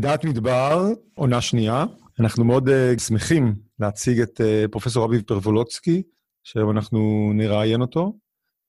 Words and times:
דעת 0.00 0.24
מדבר, 0.24 0.88
עונה 1.14 1.40
שנייה. 1.40 1.84
אנחנו 2.20 2.44
מאוד 2.44 2.68
uh, 2.68 3.00
שמחים 3.00 3.54
להציג 3.80 4.20
את 4.20 4.40
uh, 4.40 4.70
פרופסור 4.70 5.04
אביב 5.04 5.22
פרבולוצקי, 5.22 6.02
שהיום 6.44 6.70
אנחנו 6.70 7.30
נראיין 7.34 7.80
אותו. 7.80 8.12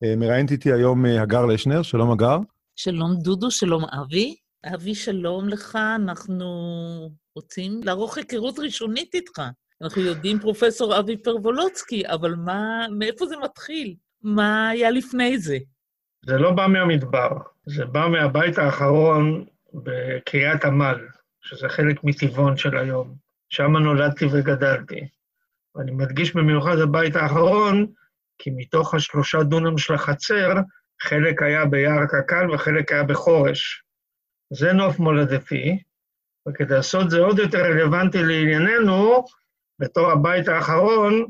Uh, 0.04 0.20
מראיינת 0.20 0.52
איתי 0.52 0.74
היום 0.74 1.06
uh, 1.06 1.10
הגר 1.10 1.46
לשנר, 1.46 1.82
שלום 1.82 2.12
הגר. 2.12 2.38
שלום 2.76 3.16
דודו, 3.16 3.52
שלום 3.52 3.84
אבי. 3.86 4.36
אבי, 4.74 4.96
שלום 4.96 5.50
לך, 5.50 5.78
אנחנו 5.96 6.46
רוצים 7.36 7.82
לערוך 7.84 8.18
היכרות 8.18 8.60
ראשונית 8.60 9.16
איתך. 9.16 9.42
אנחנו 9.82 10.02
יודעים 10.02 10.40
פרופסור 10.40 11.00
אבי 11.00 11.18
פרבולוצקי, 11.18 12.08
אבל 12.08 12.36
מה, 12.36 12.86
מאיפה 12.98 13.26
זה 13.26 13.36
מתחיל? 13.44 13.96
מה 14.24 14.70
היה 14.70 14.92
לפני 14.92 15.40
זה? 15.40 15.58
זה 16.26 16.38
לא 16.38 16.52
בא 16.52 16.68
מהמדבר, 16.68 17.30
זה 17.66 17.86
בא 17.86 18.08
מהבית 18.08 18.58
האחרון 18.58 19.46
בקריית 19.74 20.66
עמל, 20.66 20.98
שזה 21.50 21.70
חלק 21.70 22.04
מטבעון 22.04 22.58
של 22.58 22.78
היום. 22.78 23.16
שם 23.50 23.78
נולדתי 23.78 24.26
וגדלתי. 24.26 25.08
ואני 25.76 25.92
מדגיש 25.92 26.36
במיוחד 26.36 26.78
הבית 26.78 27.16
האחרון, 27.16 27.88
כי 28.38 28.50
מתוך 28.56 28.94
השלושה 28.94 29.44
דונם 29.44 29.78
של 29.78 29.94
החצר, 29.94 30.54
חלק 31.02 31.42
היה 31.42 31.66
ביער 31.66 32.06
קק"ל 32.06 32.52
וחלק 32.52 32.92
היה 32.92 33.04
בחורש. 33.04 33.84
זה 34.54 34.74
נוף 34.74 35.00
מולדתי, 35.00 35.80
וכדי 36.48 36.74
לעשות 36.74 37.10
זה 37.10 37.20
עוד 37.20 37.40
יותר 37.40 37.60
רלוונטי 37.60 38.24
לענייננו, 38.24 39.26
בתור 39.80 40.12
הבית 40.12 40.48
האחרון, 40.48 41.26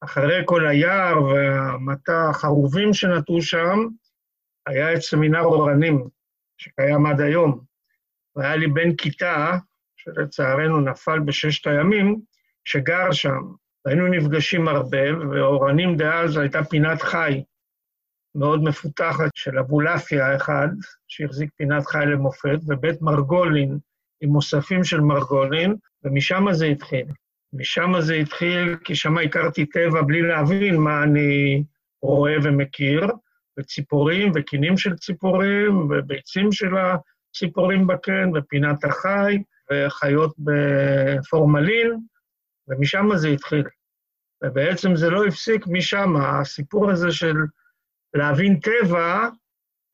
אחרי 0.00 0.42
כל 0.44 0.66
היער 0.66 1.22
והמטע 1.22 2.30
החרובים 2.30 2.94
שנטעו 2.94 3.42
שם, 3.42 3.78
היה 4.66 4.94
את 4.94 5.00
סמינר 5.00 5.44
אורנים, 5.44 6.08
שקיים 6.58 7.06
עד 7.06 7.20
היום. 7.20 7.71
והיה 8.36 8.56
לי 8.56 8.66
בן 8.66 8.96
כיתה, 8.96 9.58
שלצערנו 9.96 10.80
נפל 10.80 11.18
בששת 11.18 11.66
הימים, 11.66 12.20
שגר 12.64 13.12
שם. 13.12 13.40
והיינו 13.84 14.06
נפגשים 14.06 14.68
הרבה, 14.68 15.18
ואורנים 15.30 15.96
דאז 15.96 16.36
הייתה 16.36 16.64
פינת 16.64 17.02
חי 17.02 17.42
מאוד 18.34 18.62
מפותחת 18.62 19.30
של 19.34 19.58
אבולעפיה 19.58 20.36
אחד, 20.36 20.68
שהחזיק 21.08 21.50
פינת 21.56 21.86
חי 21.86 22.04
למופת, 22.06 22.58
ובית 22.66 23.02
מרגולין 23.02 23.78
עם 24.20 24.30
מוספים 24.30 24.84
של 24.84 25.00
מרגולין, 25.00 25.76
ומשם 26.04 26.52
זה 26.52 26.66
התחיל. 26.66 27.06
משם 27.52 28.00
זה 28.00 28.14
התחיל, 28.14 28.76
כי 28.84 28.94
שם 28.94 29.18
הכרתי 29.18 29.66
טבע 29.66 30.02
בלי 30.02 30.22
להבין 30.22 30.76
מה 30.76 31.02
אני 31.02 31.64
רואה 32.02 32.34
ומכיר, 32.42 33.06
וציפורים 33.58 34.32
וקינים 34.34 34.76
של 34.76 34.96
ציפורים, 34.96 35.90
וביצים 35.90 36.52
של 36.52 36.74
הציפורים 37.32 37.86
בקן, 37.86 38.30
ופינת 38.34 38.84
החי, 38.84 39.42
וחיות 39.72 40.34
בפורמלין, 40.38 42.00
ומשם 42.68 43.08
זה 43.16 43.28
התחיל. 43.28 43.64
ובעצם 44.44 44.96
זה 44.96 45.10
לא 45.10 45.26
הפסיק 45.26 45.66
משם, 45.66 46.16
הסיפור 46.16 46.90
הזה 46.90 47.12
של 47.12 47.34
להבין 48.14 48.60
טבע 48.60 49.28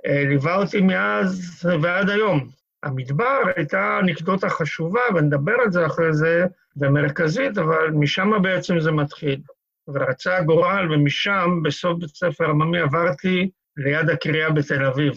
אה, 0.07 0.25
ליווה 0.29 0.57
אותי 0.57 0.81
מאז 0.81 1.61
ועד 1.83 2.11
היום. 2.11 2.49
המדבר 2.83 3.41
הייתה 3.57 3.99
אנקדוטה 4.03 4.49
חשובה, 4.49 5.01
ונדבר 5.15 5.55
על 5.65 5.73
זה 5.73 5.87
אחרי 5.87 6.13
זה, 6.13 6.47
ומרכזית, 6.77 7.59
אבל 7.59 7.91
משם 7.91 8.43
בעצם 8.43 8.81
זה 8.81 8.93
מתחיל. 8.93 9.41
ורצה 9.89 10.37
הגורל, 10.37 10.93
ומשם, 10.93 11.63
בסוף 11.65 11.99
בית 11.99 12.15
ספר 12.15 12.51
עממי, 12.51 12.79
עברתי 12.79 13.51
ליד 13.77 14.11
הקריאה 14.11 14.51
בתל 14.51 14.85
אביב, 14.85 15.13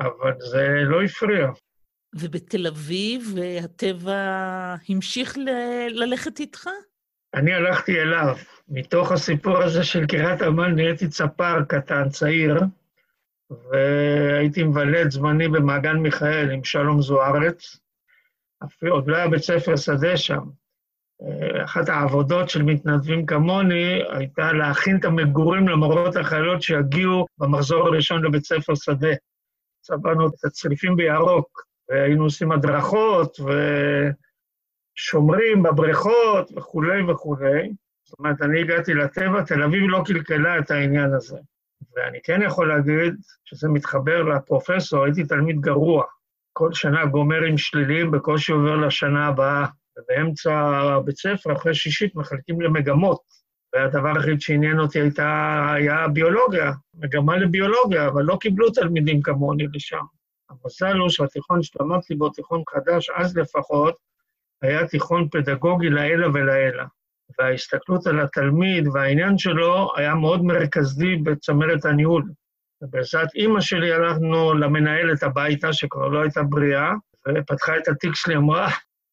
אבל 0.00 0.32
זה 0.38 0.68
לא 0.84 1.02
הפריע. 1.02 1.50
ובתל 2.20 2.66
אביב 2.66 3.34
הטבע 3.64 4.14
המשיך 4.88 5.38
ל- 5.38 5.88
ללכת 5.88 6.40
איתך? 6.40 6.68
אני 7.34 7.54
הלכתי 7.54 8.00
אליו. 8.00 8.36
מתוך 8.68 9.12
הסיפור 9.12 9.58
הזה 9.58 9.84
של 9.84 10.06
קריית 10.06 10.42
עמל 10.42 10.68
נהייתי 10.68 11.08
צפר 11.08 11.64
קטן, 11.68 12.08
צעיר, 12.08 12.60
והייתי 13.50 14.62
מבלה 14.62 15.02
את 15.02 15.10
זמני 15.10 15.48
במעגן 15.48 15.96
מיכאל 15.96 16.50
עם 16.50 16.64
שלום 16.64 17.02
זוארץ. 17.02 17.76
אפילו 18.64 18.94
עוד 18.94 19.08
לא 19.08 19.16
היה 19.16 19.28
בית 19.28 19.42
ספר 19.42 19.76
שדה 19.76 20.16
שם. 20.16 20.40
אחת 21.64 21.88
העבודות 21.88 22.50
של 22.50 22.62
מתנדבים 22.62 23.26
כמוני 23.26 24.02
הייתה 24.10 24.52
להכין 24.52 24.96
את 24.98 25.04
המגורים 25.04 25.68
למורות 25.68 26.16
החיילות 26.16 26.62
שיגיעו 26.62 27.26
במחזור 27.38 27.86
הראשון 27.86 28.24
לבית 28.24 28.44
ספר 28.44 28.74
שדה. 28.74 29.14
צבענו 29.80 30.26
את 30.26 30.44
הצריפים 30.44 30.96
בירוק, 30.96 31.66
והיינו 31.88 32.24
עושים 32.24 32.52
הדרכות 32.52 33.38
ושומרים 34.96 35.62
בבריכות 35.62 36.52
וכולי 36.56 37.02
וכולי. 37.02 37.72
זאת 38.04 38.18
אומרת, 38.18 38.42
אני 38.42 38.60
הגעתי 38.60 38.94
לטבע, 38.94 39.42
תל 39.42 39.62
אביב 39.62 39.82
לא 39.88 40.02
קלקלה 40.06 40.58
את 40.58 40.70
העניין 40.70 41.12
הזה. 41.12 41.38
ואני 41.96 42.18
כן 42.24 42.42
יכול 42.42 42.68
להגיד 42.68 43.14
שזה 43.44 43.68
מתחבר 43.68 44.22
לפרופסור, 44.22 45.04
הייתי 45.04 45.24
תלמיד 45.24 45.60
גרוע. 45.60 46.04
כל 46.52 46.72
שנה 46.72 47.06
גומר 47.06 47.42
עם 47.42 47.58
שליליים, 47.58 48.10
בקושי 48.10 48.52
עובר 48.52 48.76
לשנה 48.76 49.26
הבאה. 49.26 49.66
ובאמצע 49.98 50.98
בית 51.04 51.16
ספר, 51.16 51.52
אחרי 51.52 51.74
שישית, 51.74 52.16
מחלקים 52.16 52.60
למגמות. 52.60 53.20
והדבר 53.74 54.12
היחיד 54.16 54.40
שעניין 54.40 54.78
אותי 54.78 55.00
הייתה, 55.00 55.60
היה 55.74 56.08
ביולוגיה, 56.08 56.72
מגמה 56.94 57.36
לביולוגיה, 57.36 58.08
אבל 58.08 58.22
לא 58.22 58.38
קיבלו 58.40 58.70
תלמידים 58.70 59.22
כמוני 59.22 59.66
לשם. 59.74 60.04
המזל 60.50 60.96
הוא 60.96 61.08
שהתיכון 61.08 61.62
שלמדתי 61.62 62.14
בו, 62.14 62.28
תיכון 62.28 62.62
חדש, 62.70 63.10
אז 63.16 63.36
לפחות, 63.36 63.94
היה 64.62 64.86
תיכון 64.86 65.28
פדגוגי 65.28 65.90
לעילא 65.90 66.26
ולעילא. 66.34 66.84
וההסתכלות 67.38 68.06
על 68.06 68.20
התלמיד 68.20 68.88
והעניין 68.88 69.38
שלו 69.38 69.92
היה 69.96 70.14
מאוד 70.14 70.44
מרכזי 70.44 71.16
בצמרת 71.16 71.84
הניהול. 71.84 72.24
ובעזרת 72.82 73.34
אימא 73.34 73.60
שלי 73.60 73.92
הלכנו 73.92 74.54
למנהלת 74.54 75.22
הביתה, 75.22 75.72
שכבר 75.72 76.08
לא 76.08 76.22
הייתה 76.22 76.42
בריאה, 76.42 76.92
ופתחה 77.28 77.76
את 77.76 77.88
התיק 77.88 78.14
שלי, 78.14 78.36
אמרה, 78.36 78.70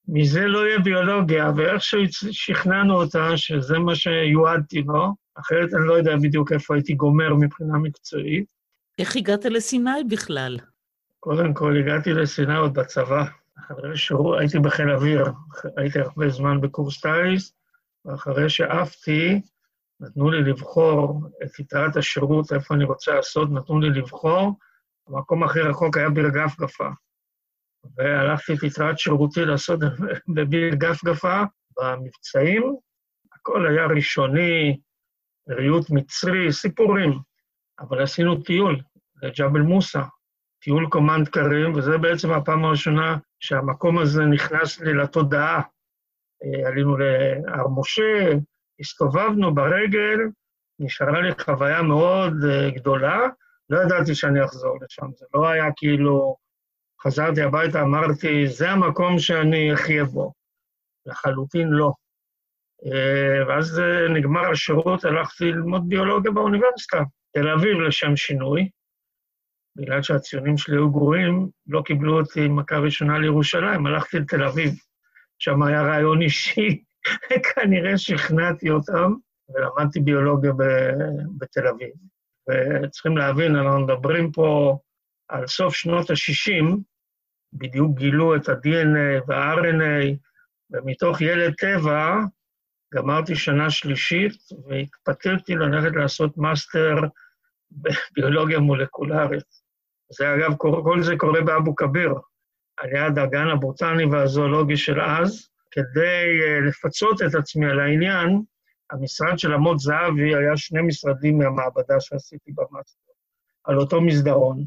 מזה 0.07 0.41
לא 0.41 0.67
יהיה 0.67 0.79
ביולוגיה, 0.79 1.51
ואיכשהו 1.55 1.99
שכנענו 2.31 2.93
אותה 2.93 3.37
שזה 3.37 3.79
מה 3.79 3.95
שיועדתי 3.95 4.81
לו, 4.81 5.13
אחרת 5.35 5.73
אני 5.73 5.87
לא 5.87 5.93
יודע 5.93 6.15
בדיוק 6.15 6.51
איפה 6.51 6.75
הייתי 6.75 6.93
גומר 6.93 7.35
מבחינה 7.35 7.77
מקצועית. 7.77 8.45
איך 8.99 9.15
הגעת 9.15 9.45
לסיני 9.45 10.03
בכלל? 10.09 10.57
קודם 11.23 11.53
כל, 11.53 11.77
הגעתי 11.77 12.13
לסיני 12.13 12.55
עוד 12.55 12.73
בצבא. 12.73 13.25
אחרי 13.59 13.97
שהוא, 13.97 14.35
הייתי 14.35 14.59
בחיל 14.59 14.91
אוויר, 14.91 15.25
הייתי 15.77 15.99
הרבה 15.99 16.29
זמן 16.29 16.61
בקורס 16.61 17.01
טיס, 17.01 17.55
ואחרי 18.05 18.49
שעפתי, 18.49 19.41
נתנו 19.99 20.31
לי 20.31 20.51
לבחור 20.51 21.21
את 21.43 21.59
יתרת 21.59 21.95
השירות, 21.95 22.53
איפה 22.53 22.73
אני 22.73 22.83
רוצה 22.83 23.13
לעשות, 23.13 23.51
נתנו 23.51 23.79
לי 23.79 23.89
לבחור. 23.89 24.59
המקום 25.07 25.43
הכי 25.43 25.59
רחוק 25.59 25.97
היה 25.97 26.09
ביר 26.09 26.29
גפגפה. 26.29 26.89
והלכתי 27.97 28.53
את 28.53 28.63
יתרת 28.63 28.99
שירותי 28.99 29.45
לעשות 29.45 29.79
בביר 30.35 30.75
גפגפה 30.75 31.43
במבצעים. 31.79 32.75
הכל 33.33 33.67
היה 33.67 33.85
ראשוני, 33.85 34.79
ריהוט 35.49 35.89
מצרי, 35.89 36.53
סיפורים. 36.53 37.19
אבל 37.79 38.03
עשינו 38.03 38.41
טיול 38.41 38.79
לג'בל 39.23 39.61
מוסא, 39.61 40.01
טיול 40.63 40.87
קומנד 40.89 41.29
קרים, 41.29 41.73
וזה 41.75 41.97
בעצם 41.97 42.31
הפעם 42.31 42.65
הראשונה 42.65 43.17
שהמקום 43.39 43.99
הזה 43.99 44.25
נכנס 44.25 44.79
לי 44.79 44.93
לתודעה. 44.93 45.61
אה, 46.43 46.67
עלינו 46.67 46.97
להר 46.97 47.67
משה, 47.67 48.31
הסתובבנו 48.79 49.55
ברגל, 49.55 50.19
נשארה 50.79 51.21
לי 51.21 51.31
חוויה 51.41 51.81
מאוד 51.81 52.33
אה, 52.49 52.69
גדולה, 52.69 53.19
לא 53.69 53.79
ידעתי 53.81 54.15
שאני 54.15 54.45
אחזור 54.45 54.77
לשם, 54.81 55.07
זה 55.15 55.25
לא 55.33 55.47
היה 55.47 55.65
כאילו, 55.75 56.35
חזרתי 57.01 57.41
הביתה, 57.41 57.81
אמרתי, 57.81 58.47
זה 58.47 58.69
המקום 58.69 59.19
שאני 59.19 59.73
אחיה 59.73 60.03
בו. 60.03 60.33
לחלוטין 61.05 61.67
לא. 61.67 61.91
אה, 62.85 63.47
ואז 63.47 63.81
נגמר 64.09 64.51
השירות, 64.51 65.05
הלכתי 65.05 65.45
ללמוד 65.45 65.81
ביולוגיה 65.87 66.31
באוניברסיטה, 66.31 67.03
תל 67.33 67.49
אביב 67.49 67.77
לשם 67.77 68.15
שינוי. 68.15 68.69
בגלל 69.75 70.01
שהציונים 70.01 70.57
שלי 70.57 70.75
היו 70.75 70.91
גרועים, 70.91 71.49
לא 71.67 71.81
קיבלו 71.85 72.19
אותי 72.19 72.47
מכה 72.47 72.77
ראשונה 72.77 73.19
לירושלים, 73.19 73.85
הלכתי 73.85 74.19
לתל 74.19 74.43
אביב. 74.43 74.73
שם 75.39 75.63
היה 75.63 75.81
רעיון 75.81 76.21
אישי, 76.21 76.83
כנראה 77.55 77.97
שכנעתי 77.97 78.69
אותם, 78.69 79.13
ולמדתי 79.49 79.99
ביולוגיה 79.99 80.51
בתל 81.37 81.67
אביב. 81.67 81.89
וצריכים 82.49 83.17
להבין, 83.17 83.55
אנחנו 83.55 83.79
מדברים 83.79 84.31
פה 84.31 84.77
על 85.27 85.47
סוף 85.47 85.75
שנות 85.75 86.09
ה-60, 86.09 86.77
בדיוק 87.53 87.97
גילו 87.97 88.35
את 88.35 88.49
ה-DNA 88.49 89.23
וה-RNA, 89.27 90.15
ומתוך 90.71 91.21
ילד 91.21 91.53
טבע 91.53 92.15
גמרתי 92.93 93.35
שנה 93.35 93.69
שלישית 93.69 94.33
והתפתחתי 94.67 95.55
ללכת 95.55 95.95
לעשות 95.95 96.37
מאסטר 96.37 96.95
בביולוגיה 97.71 98.59
מולקולרית. 98.59 99.62
זה 100.17 100.33
אגב, 100.35 100.55
כל 100.57 101.01
זה 101.01 101.17
קורה 101.17 101.41
באבו 101.41 101.75
כביר. 101.75 102.13
על 102.77 102.89
יד 102.89 103.19
הגן 103.19 103.47
הבוטני 103.47 104.05
והזואולוגי 104.05 104.77
של 104.77 105.01
אז, 105.01 105.49
כדי 105.71 106.39
אה, 106.41 106.67
לפצות 106.67 107.21
את 107.21 107.35
עצמי 107.35 107.65
על 107.65 107.79
העניין, 107.79 108.41
המשרד 108.91 109.39
של 109.39 109.53
אמות 109.53 109.79
זהבי 109.79 110.35
היה 110.35 110.57
שני 110.57 110.81
משרדים 110.81 111.37
מהמעבדה 111.37 111.99
שעשיתי 111.99 112.51
במאסטר, 112.51 113.11
על 113.63 113.77
אותו 113.77 114.01
מסדרון. 114.01 114.65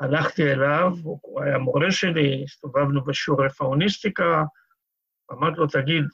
הלכתי 0.00 0.52
אליו, 0.52 0.92
הוא 1.02 1.42
היה 1.42 1.58
מורה 1.58 1.90
שלי, 1.90 2.44
הסתובבנו 2.44 3.04
בשיעורי 3.04 3.50
פאוניסטיקה, 3.50 4.44
אמרתי 5.32 5.56
לו, 5.56 5.66
תגיד, 5.66 6.04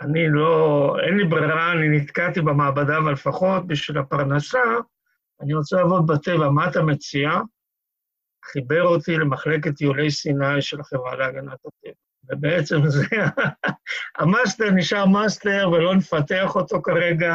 אני 0.00 0.28
לא, 0.28 0.96
אין 1.06 1.16
לי 1.16 1.24
ברירה, 1.24 1.72
אני 1.72 1.88
נתקעתי 1.88 2.40
במעבדה, 2.40 2.98
אבל 2.98 3.12
לפחות 3.12 3.66
בשביל 3.66 3.98
הפרנסה, 3.98 4.62
אני 5.40 5.54
רוצה 5.54 5.76
לעבוד 5.76 6.06
בטבע, 6.06 6.50
מה 6.50 6.68
אתה 6.68 6.82
מציע? 6.82 7.30
חיבר 8.52 8.82
אותי 8.82 9.16
למחלקת 9.16 9.76
טיולי 9.76 10.10
סיני 10.10 10.62
של 10.62 10.80
החברה 10.80 11.16
להגנת 11.16 11.52
הטבע. 11.52 11.92
ובעצם 12.30 12.76
זה, 12.86 13.06
המאסטר 14.18 14.70
נשאר 14.70 15.06
מאסטר 15.06 15.70
ולא 15.72 15.94
נפתח 15.94 16.56
אותו 16.56 16.82
כרגע. 16.82 17.34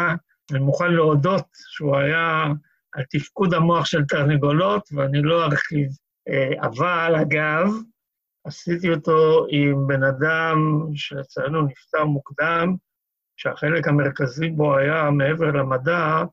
אני 0.52 0.60
מוכן 0.60 0.92
להודות 0.92 1.46
שהוא 1.54 1.98
היה 1.98 2.46
על 2.94 3.04
תפקוד 3.10 3.54
המוח 3.54 3.86
של 3.86 4.06
תרנגולות, 4.06 4.90
ואני 4.94 5.22
לא 5.22 5.46
ארחיב. 5.46 5.90
אה, 6.30 6.68
אבל, 6.68 7.16
אגב, 7.22 7.68
עשיתי 8.46 8.90
אותו 8.90 9.46
עם 9.50 9.88
בן 9.88 10.04
אדם 10.04 10.58
שלצערנו 10.96 11.62
נפטר 11.62 12.06
מוקדם, 12.06 12.75
שהחלק 13.38 13.88
המרכזי 13.88 14.50
בו 14.50 14.78
היה, 14.78 15.12
מעבר 15.12 15.52
למדע, 15.52 16.24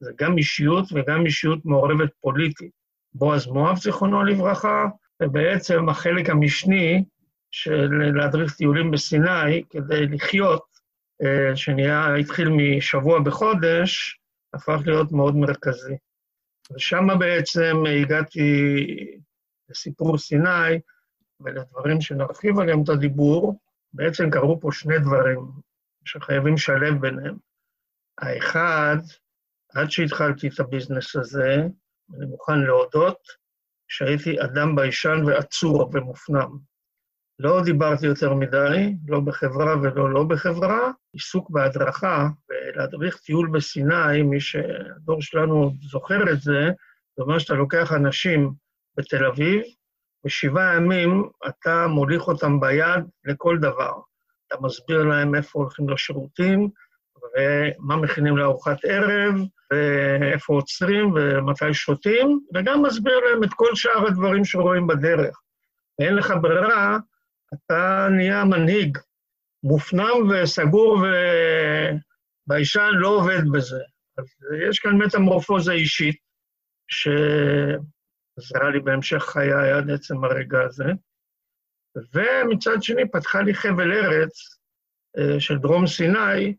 זה 0.00 0.10
גם 0.20 0.38
אישיות 0.38 0.84
וגם 0.92 1.26
אישיות 1.26 1.64
מעורבת 1.64 2.10
פוליטית. 2.20 2.77
בועז 3.14 3.46
מואב, 3.46 3.76
זיכרונו 3.76 4.24
לברכה, 4.24 4.86
ובעצם 5.22 5.88
החלק 5.88 6.30
המשני 6.30 7.04
של 7.50 8.12
להדריך 8.14 8.54
טיולים 8.56 8.90
בסיני 8.90 9.62
כדי 9.70 10.06
לחיות, 10.06 10.64
אה, 11.22 11.56
שנהיה, 11.56 12.14
התחיל 12.14 12.48
משבוע 12.48 13.20
בחודש, 13.20 14.20
הפך 14.54 14.80
להיות 14.86 15.12
מאוד 15.12 15.36
מרכזי. 15.36 15.94
ושם 16.74 17.06
בעצם 17.18 17.76
הגעתי 18.02 18.86
לסיפור 19.68 20.18
סיני 20.18 20.80
ולדברים 21.40 22.00
שנרחיב 22.00 22.58
עליהם 22.58 22.82
את 22.82 22.88
הדיבור. 22.88 23.58
בעצם 23.92 24.30
קרו 24.30 24.60
פה 24.60 24.68
שני 24.72 24.98
דברים 24.98 25.50
שחייבים 26.04 26.54
לשלב 26.54 27.00
ביניהם. 27.00 27.36
האחד, 28.18 28.96
עד 29.74 29.90
שהתחלתי 29.90 30.48
את 30.48 30.60
הביזנס 30.60 31.16
הזה, 31.16 31.66
אני 32.16 32.26
מוכן 32.26 32.60
להודות 32.60 33.18
שהייתי 33.88 34.42
אדם 34.42 34.76
ביישן 34.76 35.22
ועצור 35.26 35.90
ומופנם. 35.92 36.58
לא 37.38 37.62
דיברתי 37.64 38.06
יותר 38.06 38.34
מדי, 38.34 38.94
לא 39.08 39.20
בחברה 39.20 39.76
ולא 39.82 40.12
לא 40.12 40.24
בחברה, 40.24 40.90
עיסוק 41.12 41.50
בהדרכה 41.50 42.28
ולהדריך 42.50 43.16
טיול 43.16 43.50
בסיני, 43.52 44.22
מי 44.22 44.40
שהדור 44.40 45.22
שלנו 45.22 45.72
זוכר 45.90 46.32
את 46.32 46.40
זה, 46.40 46.70
זה 47.16 47.22
אומר 47.22 47.38
שאתה 47.38 47.54
לוקח 47.54 47.92
אנשים 47.92 48.52
בתל 48.96 49.24
אביב, 49.24 49.62
בשבעה 50.24 50.76
ימים 50.76 51.28
אתה 51.48 51.86
מוליך 51.86 52.28
אותם 52.28 52.60
ביד 52.60 53.04
לכל 53.24 53.58
דבר. 53.58 53.92
אתה 54.46 54.56
מסביר 54.60 55.02
להם 55.02 55.34
איפה 55.34 55.58
הולכים 55.58 55.88
לשירותים, 55.88 56.68
ומה 57.22 57.96
מכינים 57.96 58.36
לארוחת 58.36 58.84
ערב, 58.84 59.34
ואיפה 59.72 60.52
עוצרים 60.52 61.12
ומתי 61.14 61.74
שותים, 61.74 62.40
וגם 62.54 62.82
מסביר 62.82 63.18
להם 63.18 63.44
את 63.44 63.50
כל 63.52 63.74
שאר 63.74 64.06
הדברים 64.06 64.44
שרואים 64.44 64.86
בדרך. 64.86 65.40
ואין 65.98 66.14
לך 66.14 66.32
ברירה, 66.42 66.98
אתה 67.54 68.08
נהיה 68.10 68.44
מנהיג, 68.44 68.98
מופנם 69.62 70.30
וסגור 70.30 71.02
וביישן 72.46 72.90
לא 72.92 73.08
עובד 73.08 73.48
בזה. 73.52 73.82
אז 74.18 74.24
יש 74.68 74.78
כאן 74.78 74.96
מטמורפוזה 74.96 75.72
אישית, 75.72 76.16
שעזרה 76.90 77.80
לי 78.70 78.80
בהמשך 78.80 79.22
חיי 79.22 79.72
עד 79.72 79.90
עצם 79.90 80.24
הרגע 80.24 80.62
הזה. 80.62 80.84
ומצד 82.14 82.82
שני 82.82 83.10
פתחה 83.10 83.42
לי 83.42 83.54
חבל 83.54 83.92
ארץ 83.92 84.58
אה, 85.18 85.40
של 85.40 85.58
דרום 85.58 85.86
סיני, 85.86 86.54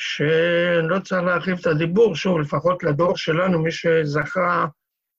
שאני 0.00 0.88
לא 0.88 0.98
צריך 1.00 1.22
להרחיב 1.22 1.58
את 1.60 1.66
הדיבור, 1.66 2.14
שוב, 2.14 2.38
לפחות 2.38 2.82
לדור 2.82 3.16
שלנו, 3.16 3.62
מי 3.62 3.70
שזכה 3.72 4.66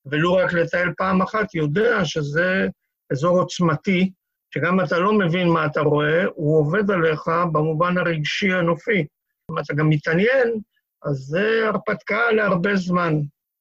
ולו 0.06 0.34
רק 0.34 0.54
לטייל 0.54 0.90
פעם 0.98 1.22
אחת, 1.22 1.56
יודע 1.56 2.06
שזה 2.06 2.68
אזור 3.12 3.40
עוצמתי, 3.40 4.12
שגם 4.54 4.80
אתה 4.84 5.00
לא 5.00 5.14
מבין 5.14 5.50
מה 5.50 5.66
אתה 5.66 5.82
רואה, 5.82 6.26
הוא 6.36 6.60
עובד 6.60 6.92
עליך 6.92 7.28
במובן 7.52 7.98
הרגשי 7.98 8.54
הנופי. 8.54 9.06
אם 9.52 9.60
אתה 9.60 9.74
גם 9.74 9.90
מתעניין, 9.90 10.60
אז 11.04 11.16
זה 11.16 11.68
הרפתקה 11.68 12.32
להרבה 12.32 12.76
זמן. 12.76 13.14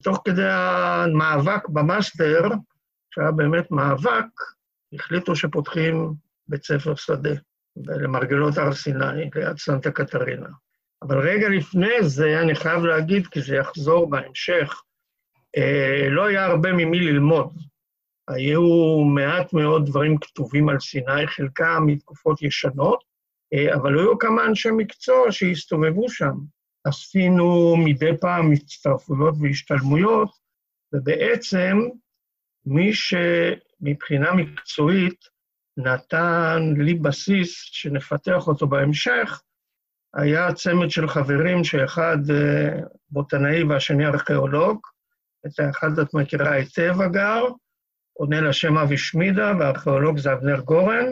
תוך 0.02 0.22
כדי 0.24 0.48
המאבק 0.50 1.68
במאסטר, 1.68 2.48
שהיה 3.14 3.30
באמת 3.30 3.70
מאבק, 3.70 4.26
החליטו 4.92 5.36
שפותחים 5.36 6.12
בית 6.48 6.64
ספר 6.64 6.94
שדה 6.94 7.34
למרגלות 7.76 8.58
הר 8.58 8.72
סיני, 8.72 9.30
ליד 9.34 9.58
סנטה 9.58 9.90
קטרינה. 9.90 10.48
אבל 11.02 11.18
רגע 11.18 11.48
לפני 11.48 12.02
זה, 12.02 12.40
אני 12.40 12.54
חייב 12.54 12.84
להגיד, 12.84 13.26
כי 13.26 13.40
זה 13.40 13.56
יחזור 13.56 14.10
בהמשך, 14.10 14.82
אה, 15.56 16.08
לא 16.10 16.26
היה 16.26 16.46
הרבה 16.46 16.72
ממי 16.72 17.00
ללמוד. 17.00 17.52
היו 18.28 18.98
מעט 19.04 19.52
מאוד 19.52 19.86
דברים 19.86 20.18
כתובים 20.18 20.68
על 20.68 20.80
סיני, 20.80 21.26
חלקם 21.26 21.82
מתקופות 21.86 22.42
ישנות, 22.42 23.04
אה, 23.54 23.74
אבל 23.74 23.98
היו 23.98 24.18
כמה 24.18 24.44
אנשי 24.44 24.68
מקצוע 24.76 25.32
שהסתובבו 25.32 26.10
שם. 26.10 26.34
עשינו 26.84 27.76
מדי 27.76 28.16
פעם 28.20 28.52
הצטרפויות 28.52 29.34
והשתלמויות, 29.40 30.30
ובעצם 30.92 31.78
מי 32.66 32.90
שמבחינה 32.92 34.34
מקצועית 34.34 35.24
נתן 35.76 36.74
לי 36.76 36.94
בסיס 36.94 37.60
שנפתח 37.64 38.46
אותו 38.46 38.66
בהמשך, 38.66 39.42
היה 40.18 40.52
צמד 40.52 40.90
של 40.90 41.08
חברים, 41.08 41.64
שאחד 41.64 42.18
אה, 42.30 42.80
בוטנאי 43.10 43.62
והשני 43.62 44.06
ארכיאולוג. 44.06 44.80
את 45.46 45.60
האחד 45.60 45.98
את 45.98 46.14
מכירה 46.14 46.52
היטב, 46.52 47.00
אגר, 47.00 47.44
עונה 48.12 48.40
לשם 48.40 48.78
אבי 48.78 48.96
שמידה, 48.96 49.52
והארכיאולוג 49.58 50.18
זה 50.18 50.32
אבנר 50.32 50.60
גורן, 50.60 51.04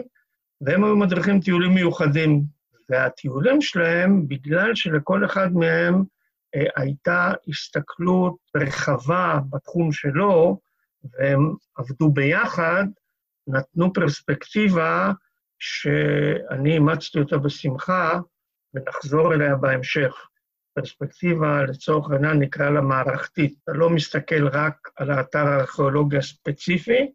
והם 0.61 0.83
היו 0.83 0.95
מדריכים 0.95 1.39
טיולים 1.39 1.73
מיוחדים. 1.73 2.43
והטיולים 2.89 3.61
שלהם, 3.61 4.27
בגלל 4.27 4.75
שלכל 4.75 5.25
אחד 5.25 5.53
מהם 5.53 6.03
אה, 6.55 6.65
הייתה 6.75 7.31
הסתכלות 7.47 8.35
רחבה 8.55 9.39
בתחום 9.49 9.91
שלו, 9.91 10.59
והם 11.03 11.53
עבדו 11.75 12.09
ביחד, 12.09 12.85
נתנו 13.47 13.93
פרספקטיבה 13.93 15.11
שאני 15.59 16.73
אימצתי 16.73 17.19
אותה 17.19 17.37
בשמחה, 17.37 18.19
ונחזור 18.77 19.33
אליה 19.33 19.55
בהמשך. 19.55 20.27
פרספקטיבה, 20.75 21.63
לצורך 21.63 22.11
העניין, 22.11 22.39
נקרא 22.39 22.69
לה 22.69 22.81
מערכתית. 22.81 23.55
אתה 23.63 23.71
לא 23.71 23.89
מסתכל 23.89 24.47
רק 24.47 24.89
על 24.95 25.11
האתר 25.11 25.47
הארכיאולוגי 25.47 26.17
הספציפי, 26.17 27.11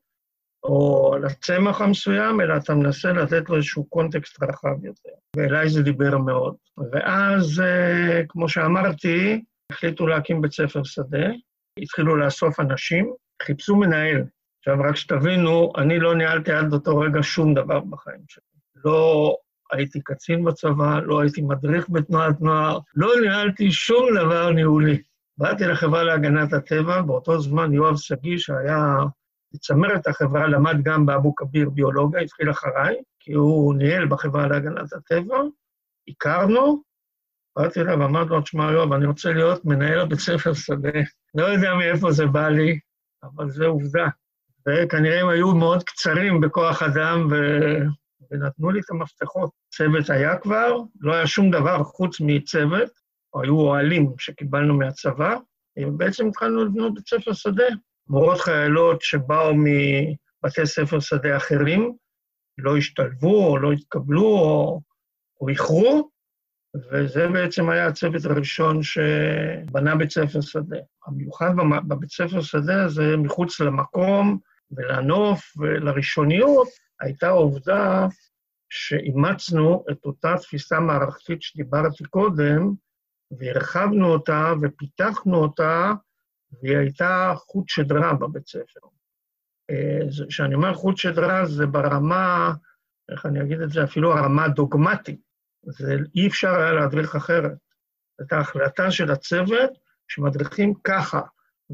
או 0.64 1.12
על 1.14 1.24
הצמח 1.24 1.80
המסוים, 1.80 2.40
אלא 2.40 2.56
אתה 2.56 2.74
מנסה 2.74 3.12
לתת 3.12 3.48
לו 3.48 3.56
איזשהו 3.56 3.84
קונטקסט 3.84 4.42
רחב 4.42 4.84
יותר. 4.84 5.10
ואליי 5.36 5.68
זה 5.68 5.82
דיבר 5.82 6.18
מאוד. 6.18 6.54
ואז, 6.92 7.60
אה, 7.60 8.22
כמו 8.28 8.48
שאמרתי, 8.48 9.44
החליטו 9.72 10.06
להקים 10.06 10.42
בית 10.42 10.52
ספר 10.52 10.82
שדה, 10.84 11.26
התחילו 11.78 12.16
לאסוף 12.16 12.60
אנשים, 12.60 13.14
חיפשו 13.42 13.76
מנהל. 13.76 14.24
עכשיו, 14.58 14.84
רק 14.88 14.96
שתבינו, 14.96 15.72
אני 15.76 16.00
לא 16.00 16.14
ניהלתי 16.14 16.52
עד 16.52 16.72
אותו 16.72 16.98
רגע 16.98 17.22
שום 17.22 17.54
דבר 17.54 17.80
בחיים 17.80 18.24
שלי. 18.28 18.44
לא 18.84 19.36
הייתי 19.72 20.00
קצין 20.00 20.44
בצבא, 20.44 21.00
לא 21.04 21.20
הייתי 21.20 21.42
מדריך 21.42 21.90
בתנועת 21.90 22.40
נוער, 22.40 22.78
לא 22.94 23.12
ניהלתי 23.20 23.72
שום 23.72 24.06
דבר 24.20 24.50
ניהולי. 24.50 25.02
באתי 25.38 25.64
לחברה 25.64 26.02
להגנת 26.02 26.52
הטבע, 26.52 27.02
באותו 27.02 27.40
זמן 27.40 27.72
יואב 27.72 27.96
שגיא, 27.96 28.38
שהיה 28.38 28.96
את 29.96 30.06
החברה, 30.06 30.46
למד 30.46 30.82
גם 30.82 31.06
באבו 31.06 31.34
כביר 31.34 31.70
ביולוגיה, 31.70 32.20
התחיל 32.20 32.50
אחריי, 32.50 32.96
כי 33.20 33.32
הוא 33.32 33.74
ניהל 33.74 34.06
בחברה 34.06 34.46
להגנת 34.46 34.92
הטבע, 34.92 35.36
הכרנו, 36.08 36.82
באתי 37.56 37.80
אליו 37.80 37.98
ואמרתי 37.98 38.30
לו, 38.30 38.40
תשמע, 38.40 38.72
יואב, 38.72 38.92
אני 38.92 39.06
רוצה 39.06 39.32
להיות 39.32 39.64
מנהל 39.64 40.00
הבית 40.00 40.18
ספר 40.18 40.52
שדה. 40.54 41.00
לא 41.34 41.44
יודע 41.44 41.74
מאיפה 41.74 42.10
זה 42.10 42.26
בא 42.26 42.48
לי, 42.48 42.78
אבל 43.22 43.50
זו 43.50 43.64
עובדה. 43.64 44.08
וכנראה 44.68 45.20
הם 45.20 45.28
היו 45.28 45.54
מאוד 45.54 45.82
קצרים 45.82 46.40
בכוח 46.40 46.82
אדם, 46.82 47.28
ו... 47.30 47.36
ונתנו 48.32 48.70
לי 48.70 48.80
את 48.80 48.90
המפתחות. 48.90 49.50
צוות 49.74 50.10
היה 50.10 50.36
כבר, 50.36 50.76
לא 51.00 51.14
היה 51.14 51.26
שום 51.26 51.50
דבר 51.50 51.84
חוץ 51.84 52.20
מצוות, 52.20 52.90
או 53.34 53.42
היו 53.42 53.60
אוהלים 53.60 54.12
שקיבלנו 54.18 54.78
מהצבא, 54.78 55.36
ובעצם 55.78 56.28
התחלנו 56.28 56.64
לבנות 56.64 56.94
בית 56.94 57.08
ספר 57.08 57.32
שדה. 57.32 57.64
מורות 58.08 58.40
חיילות 58.40 59.02
שבאו 59.02 59.54
מבתי 59.54 60.66
ספר 60.66 61.00
שדה 61.00 61.36
אחרים, 61.36 61.92
לא 62.58 62.76
השתלבו 62.76 63.46
או 63.46 63.58
לא 63.58 63.72
התקבלו 63.72 64.26
או, 64.26 64.80
או 65.40 65.48
איחרו, 65.48 66.10
וזה 66.76 67.28
בעצם 67.28 67.70
היה 67.70 67.86
הצוות 67.86 68.24
הראשון 68.24 68.82
שבנה 68.82 69.96
בית 69.96 70.10
ספר 70.10 70.40
שדה. 70.40 70.76
המיוחד 71.06 71.50
בבית 71.88 72.10
ספר 72.10 72.40
שדה 72.40 72.84
הזה, 72.84 73.16
מחוץ 73.16 73.60
למקום 73.60 74.38
ולנוף 74.70 75.56
ולראשוניות, 75.56 76.68
הייתה 77.02 77.28
עובדה 77.28 78.06
שאימצנו 78.70 79.84
את 79.90 80.04
אותה 80.04 80.34
תפיסה 80.42 80.80
מערכתית 80.80 81.42
שדיברתי 81.42 82.04
קודם, 82.04 82.72
והרחבנו 83.38 84.06
אותה 84.06 84.52
ופיתחנו 84.62 85.36
אותה, 85.36 85.92
והיא 86.52 86.76
הייתה 86.76 87.32
חוט 87.36 87.68
שדרה 87.68 88.14
בבית 88.14 88.46
ספר. 88.46 88.80
אה, 89.70 90.26
כשאני 90.28 90.54
אומר 90.54 90.74
חוט 90.74 90.96
שדרה, 90.96 91.46
זה 91.46 91.66
ברמה, 91.66 92.52
איך 93.10 93.26
אני 93.26 93.42
אגיד 93.42 93.60
את 93.60 93.70
זה, 93.70 93.84
אפילו 93.84 94.18
הרמה 94.18 94.44
הדוגמטית. 94.44 95.20
זה 95.62 95.96
אי 96.14 96.26
אפשר 96.26 96.54
היה 96.54 96.72
להדריך 96.72 97.16
אחרת. 97.16 97.52
זאת 98.20 98.32
ההחלטה 98.32 98.90
של 98.90 99.10
הצוות 99.10 99.70
שמדריכים 100.08 100.74
ככה, 100.84 101.20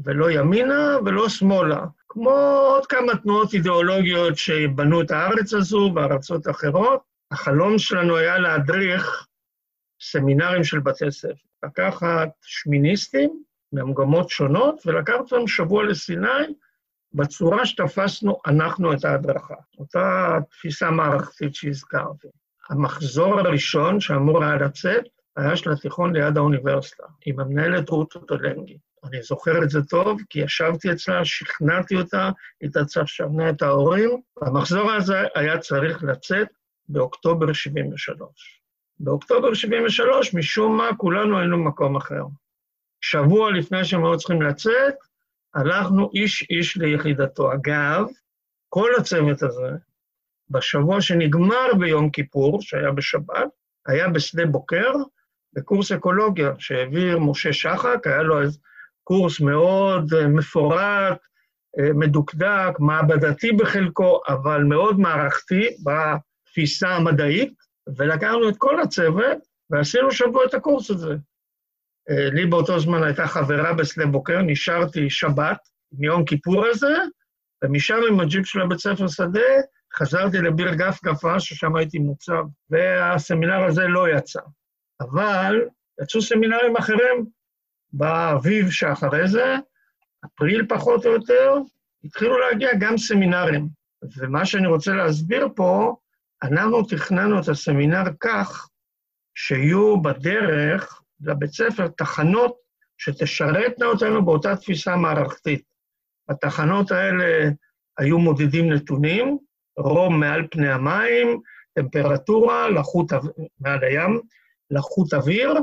ולא 0.03 0.31
ימינה 0.31 0.97
ולא 1.05 1.29
שמאלה. 1.29 1.85
כמו 2.09 2.29
עוד 2.69 2.85
כמה 2.85 3.15
תנועות 3.23 3.53
אידיאולוגיות 3.53 4.37
שבנו 4.37 5.01
את 5.01 5.11
הארץ 5.11 5.53
הזו 5.53 5.89
בארצות 5.89 6.49
אחרות, 6.49 7.01
החלום 7.31 7.77
שלנו 7.77 8.17
היה 8.17 8.37
להדריך 8.37 9.27
סמינרים 10.01 10.63
של 10.63 10.79
בתי 10.79 11.11
ספר. 11.11 11.33
לקחת 11.63 12.29
שמיניסטים 12.41 13.43
ממגמות 13.73 14.29
שונות 14.29 14.81
ולקחת 14.85 15.19
אותם 15.19 15.47
שבוע 15.47 15.83
לסיני 15.83 16.53
בצורה 17.13 17.65
שתפסנו 17.65 18.39
אנחנו 18.47 18.93
את 18.93 19.05
ההדרכה. 19.05 19.55
אותה 19.79 20.37
תפיסה 20.51 20.91
מערכתית 20.91 21.55
שהזכרתי. 21.55 22.27
המחזור 22.69 23.39
הראשון 23.39 23.99
שאמור 23.99 24.43
היה 24.43 24.55
לצאת 24.55 25.03
היה 25.37 25.55
של 25.55 25.71
התיכון 25.71 26.15
ליד 26.15 26.37
האוניברסיטה, 26.37 27.03
עם 27.25 27.39
המנהלת 27.39 27.89
רות 27.89 28.15
טולנגי. 28.27 28.77
אני 29.03 29.21
זוכר 29.21 29.63
את 29.63 29.69
זה 29.69 29.83
טוב, 29.83 30.21
כי 30.29 30.39
ישבתי 30.39 30.91
אצלה, 30.91 31.25
שכנעתי 31.25 31.95
אותה, 31.95 32.29
הייתה 32.61 32.85
צריכה 32.85 33.01
לשכנע 33.01 33.49
את 33.49 33.61
ההורים. 33.61 34.21
המחזור 34.41 34.91
הזה 34.91 35.17
היה 35.35 35.57
צריך 35.57 36.03
לצאת 36.03 36.47
באוקטובר 36.89 37.53
73. 37.53 38.61
באוקטובר 38.99 39.53
73, 39.53 40.33
משום 40.33 40.77
מה, 40.77 40.89
כולנו 40.97 41.39
היינו 41.39 41.57
במקום 41.57 41.95
אחר. 41.95 42.23
שבוע 43.01 43.51
לפני 43.51 43.85
שהם 43.85 44.05
היו 44.05 44.17
צריכים 44.17 44.41
לצאת, 44.41 44.95
הלכנו 45.53 46.09
איש-איש 46.13 46.77
ליחידתו. 46.77 47.53
אגב, 47.53 48.05
כל 48.69 48.91
הצוות 48.99 49.43
הזה, 49.43 49.69
בשבוע 50.49 51.01
שנגמר 51.01 51.73
ביום 51.79 52.09
כיפור, 52.09 52.61
שהיה 52.61 52.91
בשבת, 52.91 53.49
היה 53.87 54.09
בשדה 54.09 54.45
בוקר, 54.45 54.91
בקורס 55.53 55.91
אקולוגיה 55.91 56.51
שהעביר 56.59 57.19
משה 57.19 57.53
שחק, 57.53 58.07
היה 58.07 58.23
לו 58.23 58.41
איזה 58.41 58.59
קורס 59.09 59.41
מאוד 59.41 60.13
אה, 60.13 60.27
מפורט, 60.27 61.17
אה, 61.79 61.93
מדוקדק, 61.93 62.79
מעבדתי 62.79 63.51
בחלקו, 63.51 64.21
אבל 64.27 64.63
מאוד 64.63 64.99
מערכתי 64.99 65.67
בתפיסה 65.83 66.89
המדעית, 66.89 67.53
ולקחנו 67.97 68.49
את 68.49 68.55
כל 68.57 68.81
הצוות 68.81 69.37
ועשינו 69.69 70.11
שבוע 70.11 70.45
את 70.45 70.53
הקורס 70.53 70.91
הזה. 70.91 71.15
אה, 72.09 72.29
לי 72.29 72.45
באותו 72.45 72.79
זמן 72.79 73.03
הייתה 73.03 73.27
חברה 73.27 73.73
בשדה 73.73 74.05
בוקר, 74.05 74.41
נשארתי 74.41 75.09
שבת 75.09 75.57
מיום 75.91 76.25
כיפור 76.25 76.65
הזה, 76.65 76.95
ומשם 77.63 77.99
עם 78.09 78.19
הג'יפ 78.19 78.45
של 78.45 78.61
הבית 78.61 78.79
ספר 78.79 79.07
שדה, 79.07 79.49
חזרתי 79.95 80.37
לביר 80.37 80.73
גפגפה, 80.73 81.39
ששם 81.39 81.75
הייתי 81.75 81.99
מוצב, 81.99 82.43
והסמינר 82.69 83.63
הזה 83.63 83.87
לא 83.87 84.09
יצא. 84.09 84.41
אבל 85.01 85.61
יצאו 86.01 86.21
סמינרים 86.21 86.77
אחרים 86.77 87.38
באביב 87.93 88.71
שאחרי 88.71 89.27
זה, 89.27 89.55
אפריל 90.25 90.65
פחות 90.69 91.05
או 91.05 91.11
יותר, 91.11 91.53
התחילו 92.03 92.39
להגיע 92.39 92.69
גם 92.79 92.97
סמינרים. 92.97 93.67
ומה 94.17 94.45
שאני 94.45 94.67
רוצה 94.67 94.93
להסביר 94.93 95.47
פה, 95.55 95.95
אנחנו 96.43 96.83
תכננו 96.83 97.39
את 97.39 97.47
הסמינר 97.47 98.03
כך 98.19 98.69
שיהיו 99.35 100.01
בדרך 100.01 101.01
לבית 101.21 101.51
ספר 101.51 101.87
תחנות 101.87 102.55
שתשרתנה 102.97 103.85
אותנו 103.85 104.25
באותה 104.25 104.55
תפיסה 104.55 104.95
מערכתית. 104.95 105.63
התחנות 106.29 106.91
האלה 106.91 107.49
היו 107.97 108.19
מודדים 108.19 108.73
נתונים, 108.73 109.37
רום 109.77 110.19
מעל 110.19 110.47
פני 110.51 110.69
המים, 110.71 111.39
טמפרטורה, 111.73 112.69
לחות 112.69 113.11
מעל 113.59 113.83
הים, 113.83 114.19
לחות 114.71 115.13
אוויר, 115.13 115.53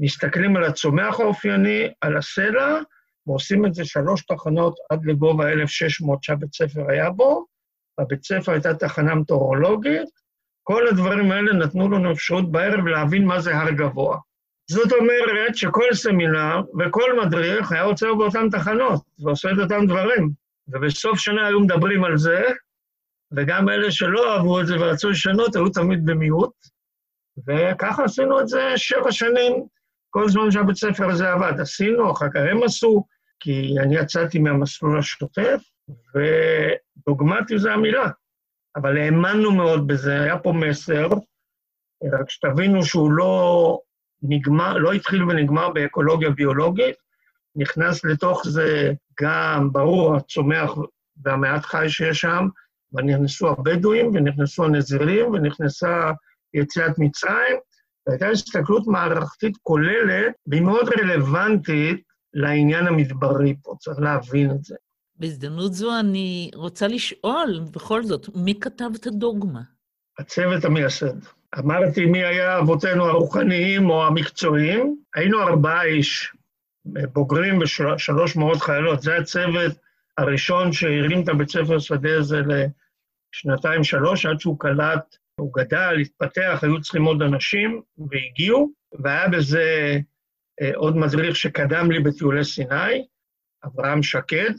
מסתכלים 0.00 0.56
על 0.56 0.64
הצומח 0.64 1.20
האופייני, 1.20 1.88
על 2.00 2.16
הסלע, 2.16 2.78
ועושים 3.26 3.66
את 3.66 3.74
זה 3.74 3.84
שלוש 3.84 4.22
תחנות 4.26 4.74
עד 4.90 5.06
לגובה 5.06 5.52
1,600 5.52 6.24
שהבית 6.24 6.54
ספר 6.54 6.90
היה 6.90 7.10
בו. 7.10 7.46
בבית 8.00 8.24
ספר 8.24 8.52
הייתה 8.52 8.74
תחנה 8.74 9.14
מטאורולוגית. 9.14 10.08
כל 10.62 10.88
הדברים 10.88 11.32
האלה 11.32 11.52
נתנו 11.52 11.90
לנו 11.90 12.12
אפשרות 12.12 12.52
בערב 12.52 12.86
להבין 12.86 13.24
מה 13.24 13.40
זה 13.40 13.56
הר 13.56 13.70
גבוה. 13.70 14.18
זאת 14.70 14.92
אומרת 14.92 15.56
שכל 15.56 15.94
סמינר 15.94 16.60
וכל 16.80 17.20
מדריך 17.24 17.72
היה 17.72 17.82
עוצר 17.82 18.14
באותן 18.14 18.50
תחנות 18.50 19.02
ועושה 19.18 19.48
את 19.52 19.58
אותם 19.62 19.86
דברים. 19.86 20.30
ובסוף 20.68 21.18
שנה 21.18 21.46
היו 21.46 21.60
מדברים 21.60 22.04
על 22.04 22.18
זה, 22.18 22.42
וגם 23.32 23.68
אלה 23.68 23.90
שלא 23.90 24.34
אהבו 24.34 24.60
את 24.60 24.66
זה 24.66 24.80
ורצו 24.80 25.10
לשנות 25.10 25.56
היו 25.56 25.68
תמיד 25.68 26.06
במיעוט, 26.06 26.54
וככה 27.46 28.04
עשינו 28.04 28.40
את 28.40 28.48
זה 28.48 28.72
שבע 28.76 29.12
שנים, 29.12 29.66
כל 30.10 30.28
זמן 30.28 30.50
שהבית 30.50 30.76
ספר 30.76 31.10
הזה 31.10 31.32
עבד. 31.32 31.60
עשינו, 31.60 32.12
אחר 32.12 32.26
כך 32.34 32.40
הם 32.50 32.62
עשו, 32.62 33.04
כי 33.40 33.74
אני 33.82 33.96
יצאתי 33.96 34.38
מהמסלול 34.38 34.98
השוטף, 34.98 35.60
ודוגמטי 36.14 37.58
זה 37.58 37.72
המילה. 37.72 38.10
אבל 38.76 38.98
האמנו 38.98 39.52
מאוד 39.52 39.86
בזה, 39.86 40.20
היה 40.22 40.38
פה 40.38 40.52
מסר, 40.52 41.08
רק 42.12 42.30
שתבינו 42.30 42.84
שהוא 42.84 43.12
לא 43.12 43.78
נגמר, 44.22 44.78
לא 44.78 44.92
התחיל 44.92 45.24
ונגמר 45.24 45.68
באקולוגיה 45.68 46.30
ביולוגית, 46.30 46.96
נכנס 47.56 48.04
לתוך 48.04 48.48
זה 48.48 48.92
גם, 49.20 49.72
ברור, 49.72 50.16
הצומח 50.16 50.70
והמעט 51.24 51.64
חי 51.64 51.86
שיש 51.88 52.20
שם, 52.20 52.48
ונכנסו 52.92 53.48
הבדואים, 53.48 54.10
ונכנסו 54.14 54.64
הנזירים, 54.64 55.30
ונכנסה 55.32 56.10
יציאת 56.54 56.98
מצרים, 56.98 57.56
והייתה 58.06 58.28
הסתכלות 58.28 58.86
מערכתית 58.86 59.56
כוללת, 59.62 60.34
והיא 60.46 60.62
מאוד 60.62 60.88
רלוונטית 60.98 62.02
לעניין 62.34 62.86
המדברי 62.86 63.54
פה, 63.62 63.74
צריך 63.80 63.98
להבין 63.98 64.50
את 64.50 64.64
זה. 64.64 64.74
בהזדמנות 65.16 65.72
זו 65.72 66.00
אני 66.00 66.50
רוצה 66.54 66.88
לשאול, 66.88 67.60
בכל 67.70 68.02
זאת, 68.02 68.28
מי 68.34 68.60
כתב 68.60 68.90
את 68.94 69.06
הדוגמה? 69.06 69.60
הצוות 70.18 70.64
המייסד. 70.64 71.14
אמרתי 71.58 72.06
מי 72.06 72.24
היה 72.24 72.58
אבותינו 72.58 73.04
הרוחניים 73.04 73.90
או 73.90 74.06
המקצועיים, 74.06 74.96
היינו 75.14 75.42
ארבעה 75.42 75.84
איש, 75.84 76.32
בוגרים 77.12 77.58
ושלוש 77.58 78.36
מאות 78.36 78.62
חיילות. 78.62 79.02
זה 79.02 79.16
הצוות 79.16 79.72
הראשון 80.18 80.72
שהרים 80.72 81.22
את 81.22 81.28
הבית 81.28 81.48
ספר 81.48 81.78
שדה 81.78 82.18
הזה 82.18 82.40
לשנתיים-שלוש, 83.34 84.26
עד 84.26 84.40
שהוא 84.40 84.58
קלט, 84.58 85.16
הוא 85.40 85.52
גדל, 85.54 85.98
התפתח, 86.00 86.58
היו 86.62 86.80
צריכים 86.80 87.04
עוד 87.04 87.22
אנשים, 87.22 87.82
והגיעו, 88.10 88.72
והיה 88.92 89.28
בזה 89.28 89.98
אה, 90.60 90.70
עוד 90.74 90.96
מדריך 90.96 91.36
שקדם 91.36 91.90
לי 91.90 92.00
בטיולי 92.00 92.44
סיני, 92.44 93.06
אברהם 93.64 94.02
שקד, 94.02 94.52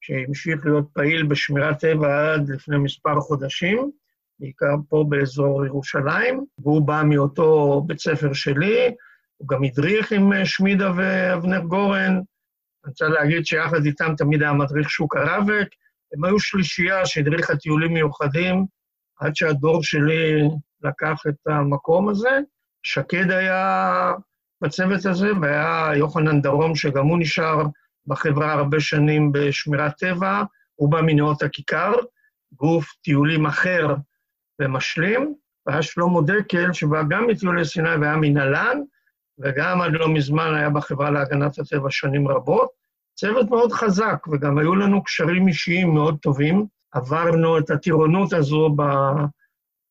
שהמשיך 0.00 0.56
להיות 0.64 0.88
פעיל 0.92 1.26
בשמירת 1.26 1.78
טבע 1.78 2.32
עד 2.34 2.48
לפני 2.48 2.78
מספר 2.78 3.20
חודשים, 3.20 3.90
בעיקר 4.38 4.74
פה 4.88 5.04
באזור 5.08 5.66
ירושלים, 5.66 6.44
והוא 6.58 6.86
בא 6.86 7.02
מאותו 7.04 7.80
בית 7.86 7.98
ספר 7.98 8.32
שלי, 8.32 8.94
הוא 9.36 9.48
גם 9.48 9.64
הדריך 9.64 10.12
עם 10.12 10.32
אה, 10.32 10.46
שמידה 10.46 10.92
ואבנר 10.96 11.60
גורן. 11.60 12.12
אני 12.12 12.90
רוצה 12.90 13.08
להגיד 13.08 13.46
שיחד 13.46 13.84
איתם 13.84 14.14
תמיד 14.16 14.42
היה 14.42 14.52
מדריך 14.52 14.90
שוק 14.90 15.16
הרבק. 15.16 15.68
הם 16.14 16.24
היו 16.24 16.40
שלישייה 16.40 17.06
שהדריכה 17.06 17.56
טיולים 17.56 17.94
מיוחדים, 17.94 18.66
עד 19.20 19.36
שהדור 19.36 19.82
שלי 19.82 20.48
לקח 20.82 21.22
את 21.28 21.46
המקום 21.46 22.08
הזה. 22.08 22.38
שקד 22.82 23.30
היה 23.30 24.12
בצוות 24.60 25.06
הזה, 25.06 25.28
והיה 25.42 25.90
יוחנן 25.96 26.40
דרום, 26.40 26.76
שגם 26.76 27.06
הוא 27.06 27.18
נשאר 27.18 27.62
בחברה 28.06 28.52
הרבה 28.52 28.80
שנים 28.80 29.32
בשמירת 29.32 29.98
טבע, 29.98 30.42
הוא 30.74 30.90
בא 30.90 31.00
מנאות 31.00 31.42
הכיכר, 31.42 31.92
גוף 32.52 32.86
טיולים 33.02 33.46
אחר 33.46 33.94
ומשלים, 34.60 35.34
והיה 35.66 35.82
שלמה 35.82 36.20
דקל, 36.26 36.72
שבא 36.72 37.02
גם 37.08 37.26
מטיולי 37.26 37.64
סיני 37.64 37.96
והיה 38.00 38.16
מנהלן, 38.16 38.78
וגם 39.38 39.80
עד 39.80 39.92
לא 39.92 40.08
מזמן 40.08 40.54
היה 40.54 40.70
בחברה 40.70 41.10
להגנת 41.10 41.58
הטבע 41.58 41.90
שנים 41.90 42.28
רבות. 42.28 42.70
צוות 43.14 43.50
מאוד 43.50 43.72
חזק, 43.72 44.26
וגם 44.32 44.58
היו 44.58 44.74
לנו 44.74 45.04
קשרים 45.04 45.48
אישיים 45.48 45.94
מאוד 45.94 46.18
טובים. 46.22 46.66
עברנו 46.94 47.58
את 47.58 47.70
הטירונות 47.70 48.32
הזו 48.32 48.76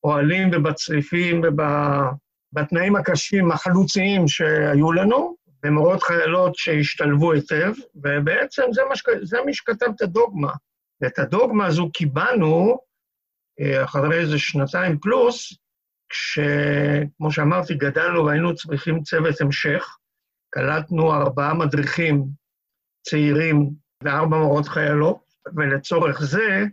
באוהלים 0.04 0.50
ובצריפים 0.54 1.42
ובתנאים 1.44 2.96
הקשים, 2.96 3.52
החלוציים 3.52 4.28
שהיו 4.28 4.92
לנו, 4.92 5.36
ומורות 5.66 6.04
חיילות 6.04 6.56
שהשתלבו 6.56 7.32
היטב, 7.32 7.74
ובעצם 7.96 8.64
זה, 8.72 8.82
מה, 8.90 8.96
זה 9.22 9.38
מי 9.46 9.54
שכתב 9.54 9.88
את 9.96 10.02
הדוגמה. 10.02 10.52
ואת 11.02 11.20
הדוגמה 11.20 11.66
הזו 11.66 11.92
קיבלנו 11.92 12.78
אה, 13.60 13.84
אחרי 13.84 14.20
איזה 14.20 14.40
שנתיים 14.40 15.00
פלוס, 15.00 15.58
כשכמו 16.10 17.32
שאמרתי, 17.32 17.74
גדלנו 17.74 18.26
והיינו 18.26 18.56
צריכים 18.56 19.04
צוות 19.04 19.42
המשך. 19.42 19.98
קלטנו 20.50 21.14
ארבעה 21.14 21.54
מדריכים 21.54 22.26
צעירים 23.06 23.70
וארבע 24.04 24.38
מורות 24.38 24.68
חיילות, 24.68 25.18
ולצורך 25.56 26.22
זה, 26.22 26.66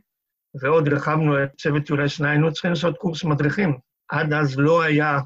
ועוד 0.55 0.89
הרחבנו 0.89 1.45
את 1.45 1.51
צוות 1.59 1.87
טיולי 1.87 2.09
סנה, 2.09 2.31
היינו 2.31 2.53
צריכים 2.53 2.71
לעשות 2.71 2.99
קורס 2.99 3.25
מדריכים. 3.25 3.79
עד 4.09 4.33
אז 4.33 4.59
לא 4.59 4.83
היה 4.83 5.19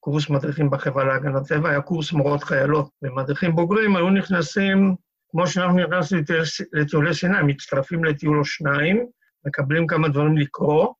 קורס 0.00 0.30
מדריכים 0.30 0.70
בחברה 0.70 1.04
להגנת 1.04 1.48
טבע, 1.48 1.70
היה 1.70 1.80
קורס 1.80 2.12
מורות 2.12 2.44
חיילות. 2.44 2.90
ומדריכים 3.02 3.56
בוגרים 3.56 3.96
היו 3.96 4.10
נכנסים, 4.10 4.94
כמו 5.30 5.46
שאנחנו 5.46 5.78
נכנסים 5.78 6.24
לטיולי 6.72 7.14
סיני, 7.14 7.42
מצטרפים 7.46 8.04
לטיול 8.04 8.38
או 8.38 8.44
שניים, 8.44 9.06
מקבלים 9.46 9.86
כמה 9.86 10.08
דברים 10.08 10.38
לקרוא, 10.38 10.94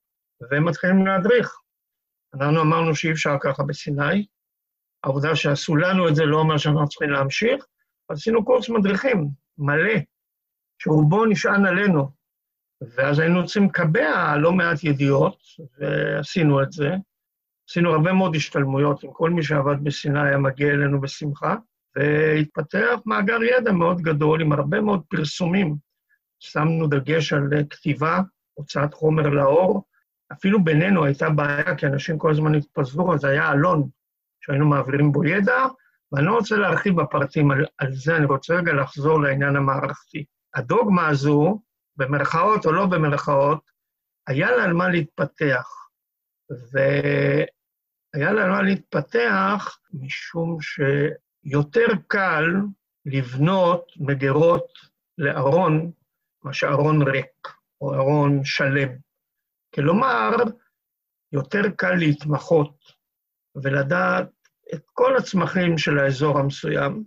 ומתחילים 0.51 1.07
להדריך. 1.07 1.55
אנחנו 2.35 2.61
אמרנו 2.61 2.95
שאי 2.95 3.13
אפשר 3.13 3.37
ככה 3.41 3.63
בסיני. 3.63 4.27
העובדה 5.05 5.37
שעשו 5.37 5.77
לנו 5.77 6.09
את 6.09 6.15
זה 6.15 6.25
לא 6.25 6.37
אומר 6.37 6.59
שאנחנו 6.59 6.89
צריכים 6.89 7.11
להמשיך, 7.11 7.65
עשינו 8.09 8.45
קורס 8.45 8.69
מדריכים 8.69 9.29
מלא, 9.59 9.95
שרובו 10.79 11.27
נשען 11.27 11.67
עלינו. 11.67 12.11
ואז 12.97 13.19
היינו 13.19 13.45
צריכים 13.45 13.65
לקבע 13.65 14.37
לא 14.37 14.53
מעט 14.53 14.85
ידיעות, 14.85 15.37
ועשינו 15.79 16.63
את 16.63 16.73
זה. 16.73 16.95
עשינו 17.69 17.93
הרבה 17.93 18.13
מאוד 18.13 18.37
השתלמויות 18.37 19.05
עם 19.05 19.11
כל 19.13 19.31
מי 19.31 19.43
שעבד 19.43 19.85
בסיני 19.85 20.21
היה 20.21 20.39
מגיע 20.39 20.69
אלינו 20.69 21.01
בשמחה, 21.01 21.57
והתפתח 21.97 23.01
מאגר 23.07 23.39
ידע 23.43 23.73
מאוד 23.73 24.01
גדול 24.01 24.41
עם 24.41 24.53
הרבה 24.53 24.81
מאוד 24.81 25.03
פרסומים. 25.09 25.77
שמנו 26.41 26.87
דגש 26.87 27.33
על 27.33 27.49
כתיבה, 27.71 28.21
הוצאת 28.55 28.95
חומר 28.95 29.29
לאור. 29.29 29.85
אפילו 30.33 30.65
בינינו 30.65 31.05
הייתה 31.05 31.31
בעיה, 31.31 31.77
כי 31.77 31.87
אנשים 31.87 32.19
כל 32.19 32.31
הזמן 32.31 32.55
התפזרו, 32.55 33.15
אז 33.15 33.25
היה 33.25 33.53
אלון 33.53 33.89
שהיינו 34.41 34.67
מעבירים 34.67 35.13
בו 35.13 35.25
ידע, 35.25 35.67
ואני 36.13 36.27
לא 36.27 36.35
רוצה 36.35 36.57
להרחיב 36.57 37.01
בפרטים 37.01 37.51
על, 37.51 37.65
על 37.79 37.93
זה, 37.93 38.17
אני 38.17 38.25
רוצה 38.25 38.55
רגע 38.55 38.73
לחזור 38.73 39.21
לעניין 39.21 39.57
המערכתי. 39.57 40.25
הדוגמה 40.55 41.09
הזו, 41.09 41.61
במרכאות 41.97 42.67
או 42.67 42.73
לא 42.73 42.87
במרכאות, 42.87 43.71
היה 44.27 44.51
לה 44.51 44.65
על 44.65 44.73
מה 44.73 44.89
להתפתח. 44.89 45.69
והיה 46.73 48.33
לה 48.33 48.45
על 48.45 48.51
מה 48.51 48.63
להתפתח 48.63 49.79
משום 49.93 50.59
שיותר 50.61 51.87
קל 52.07 52.45
לבנות 53.07 53.87
מגירות 53.97 54.73
לארון 55.19 55.93
מאשר 56.45 56.69
ארון 56.69 57.03
ריק, 57.03 57.49
או 57.81 57.95
ארון 57.95 58.45
שלם. 58.45 58.89
כלומר, 59.75 60.31
יותר 61.33 61.63
קל 61.77 61.95
להתמחות 61.95 62.77
ולדעת 63.55 64.31
את 64.75 64.85
כל 64.93 65.17
הצמחים 65.17 65.79
של 65.79 65.99
האזור 65.99 66.39
המסוים, 66.39 67.05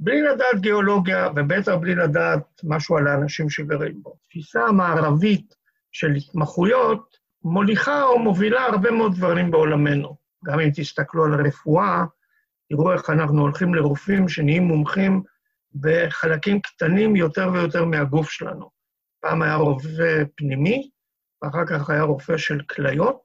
בלי 0.00 0.22
לדעת 0.22 0.60
גיאולוגיה, 0.60 1.28
ובטח 1.36 1.74
בלי 1.74 1.94
לדעת 1.94 2.60
משהו 2.64 2.96
על 2.96 3.06
האנשים 3.06 3.50
שגרים 3.50 4.02
בו. 4.02 4.16
התפיסה 4.24 4.60
המערבית 4.60 5.54
של 5.92 6.14
התמחויות 6.14 7.16
מוליכה 7.42 8.02
או 8.02 8.18
מובילה 8.18 8.64
הרבה 8.66 8.90
מאוד 8.90 9.14
דברים 9.14 9.50
בעולמנו. 9.50 10.16
גם 10.44 10.60
אם 10.60 10.70
תסתכלו 10.74 11.24
על 11.24 11.34
הרפואה, 11.34 12.04
תראו 12.68 12.92
איך 12.92 13.10
אנחנו 13.10 13.40
הולכים 13.40 13.74
לרופאים 13.74 14.28
שנהיים 14.28 14.62
מומחים 14.62 15.22
בחלקים 15.74 16.60
קטנים 16.60 17.16
יותר 17.16 17.50
ויותר 17.52 17.84
מהגוף 17.84 18.30
שלנו. 18.30 18.70
פעם 19.20 19.42
היה 19.42 19.54
רופא 19.54 20.22
פנימי, 20.34 20.90
ואחר 21.42 21.66
כך 21.66 21.90
היה 21.90 22.02
רופא 22.02 22.36
של 22.36 22.60
כליות, 22.70 23.22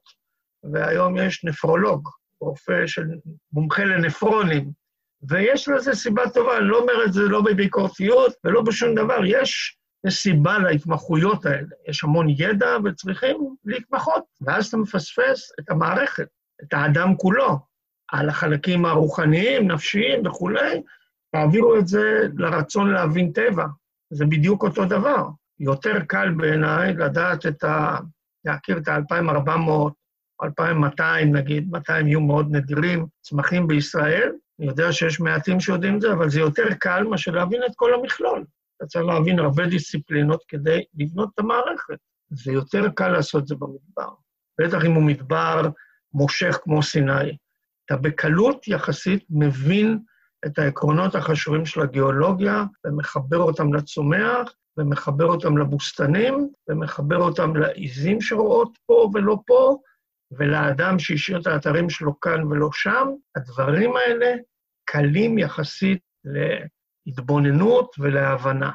והיום 0.72 1.16
יש 1.16 1.44
נפרולוג, 1.44 2.08
רופא 2.40 2.86
של 2.86 3.06
מומחה 3.52 3.84
לנפרונים, 3.84 4.83
ויש 5.28 5.68
לזה 5.68 5.94
סיבה 5.94 6.30
טובה, 6.30 6.58
אני 6.58 6.66
לא 6.66 6.78
אומר 6.78 7.04
את 7.06 7.12
זה 7.12 7.20
לא 7.22 7.42
בביקורתיות 7.42 8.34
ולא 8.44 8.62
בשום 8.62 8.94
דבר, 8.94 9.24
יש, 9.26 9.76
יש 10.06 10.22
סיבה 10.22 10.58
להתמחויות 10.58 11.46
האלה. 11.46 11.68
יש 11.88 12.04
המון 12.04 12.26
ידע 12.28 12.76
וצריכים 12.84 13.54
להתמחות, 13.64 14.24
ואז 14.40 14.66
אתה 14.66 14.76
מפספס 14.76 15.52
את 15.60 15.70
המערכת, 15.70 16.26
את 16.62 16.72
האדם 16.72 17.16
כולו, 17.16 17.58
על 18.12 18.28
החלקים 18.28 18.84
הרוחניים, 18.84 19.70
נפשיים 19.70 20.26
וכולי, 20.26 20.82
תעבירו 21.32 21.76
את 21.78 21.86
זה 21.86 22.20
לרצון 22.36 22.90
להבין 22.90 23.32
טבע. 23.32 23.66
זה 24.10 24.26
בדיוק 24.26 24.62
אותו 24.62 24.84
דבר. 24.84 25.28
יותר 25.60 26.00
קל 26.08 26.30
בעיניי 26.30 26.92
לדעת 26.92 27.46
את 27.46 27.64
ה... 27.64 27.96
להכיר 28.44 28.78
את 28.78 28.88
ה-2400, 28.88 29.90
2200 30.44 31.36
נגיד, 31.36 31.70
200 31.70 32.06
יהיו 32.06 32.20
מאוד 32.20 32.46
נדירים, 32.50 33.06
צמחים 33.22 33.66
בישראל, 33.66 34.32
אני 34.58 34.66
יודע 34.68 34.92
שיש 34.92 35.20
מעטים 35.20 35.60
שיודעים 35.60 35.96
את 35.96 36.00
זה, 36.00 36.12
אבל 36.12 36.30
זה 36.30 36.40
יותר 36.40 36.74
קל 36.80 37.04
מאשר 37.04 37.30
להבין 37.30 37.62
את 37.66 37.72
כל 37.76 37.94
המכלול. 37.94 38.44
אתה 38.76 38.86
צריך 38.86 39.04
להבין 39.04 39.38
הרבה 39.38 39.66
דיסציפלינות 39.66 40.42
כדי 40.48 40.84
לבנות 40.94 41.28
את 41.34 41.38
המערכת. 41.38 41.98
זה 42.30 42.52
יותר 42.52 42.88
קל 42.94 43.08
לעשות 43.08 43.42
את 43.42 43.48
זה 43.48 43.54
במדבר. 43.54 44.14
בטח 44.60 44.84
אם 44.84 44.92
הוא 44.92 45.02
מדבר 45.02 45.68
מושך 46.12 46.58
כמו 46.62 46.82
סיני. 46.82 47.36
אתה 47.86 47.96
בקלות 47.96 48.68
יחסית 48.68 49.24
מבין 49.30 49.98
את 50.46 50.58
העקרונות 50.58 51.14
החשובים 51.14 51.66
של 51.66 51.80
הגיאולוגיה 51.80 52.64
ומחבר 52.86 53.38
אותם 53.38 53.74
לצומח, 53.74 54.52
ומחבר 54.76 55.24
אותם 55.24 55.58
לבוסתנים, 55.58 56.48
ומחבר 56.68 57.16
אותם 57.16 57.56
לעיזים 57.56 58.20
שרואות 58.20 58.78
פה 58.86 59.10
ולא 59.14 59.36
פה, 59.46 59.78
ולאדם 60.32 60.98
שהשאיר 60.98 61.40
את 61.40 61.46
האתרים 61.46 61.90
שלו 61.90 62.20
כאן 62.20 62.44
ולא 62.44 62.68
שם, 62.72 63.08
הדברים 63.36 63.96
האלה 63.96 64.34
קלים 64.84 65.38
יחסית 65.38 66.02
להתבוננות 67.06 67.94
ולהבנה. 67.98 68.70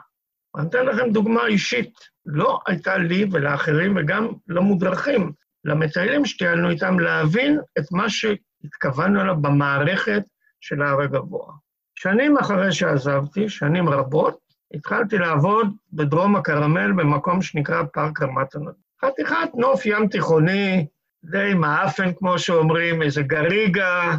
אני 0.57 0.67
אתן 0.67 0.85
לכם 0.85 1.11
דוגמה 1.11 1.45
אישית. 1.45 1.93
לא 2.25 2.59
הייתה 2.67 2.97
לי 2.97 3.25
ולאחרים, 3.31 3.97
וגם 3.97 4.27
למודרכים, 4.47 5.31
למטיילים 5.65 6.25
שטיילנו 6.25 6.69
איתם, 6.69 6.99
להבין 6.99 7.59
את 7.79 7.91
מה 7.91 8.05
שהתכוונו 8.09 9.21
אליו 9.21 9.35
במערכת 9.41 10.23
של 10.61 10.81
ההר 10.81 11.01
הגבוה. 11.01 11.53
שנים 11.95 12.37
אחרי 12.37 12.71
שעזבתי, 12.71 13.49
שנים 13.49 13.89
רבות, 13.89 14.37
התחלתי 14.73 15.17
לעבוד 15.17 15.67
בדרום 15.93 16.35
הכרמל 16.35 16.91
במקום 16.91 17.41
שנקרא 17.41 17.83
פארק 17.93 18.21
רמת 18.21 18.55
הנדל. 18.55 18.71
חתיכת 19.05 19.49
נוף 19.55 19.85
ים 19.85 20.07
תיכוני, 20.07 20.87
די 21.23 21.53
מעפן, 21.53 22.13
כמו 22.13 22.39
שאומרים, 22.39 23.01
איזה 23.01 23.21
גריגה, 23.21 24.15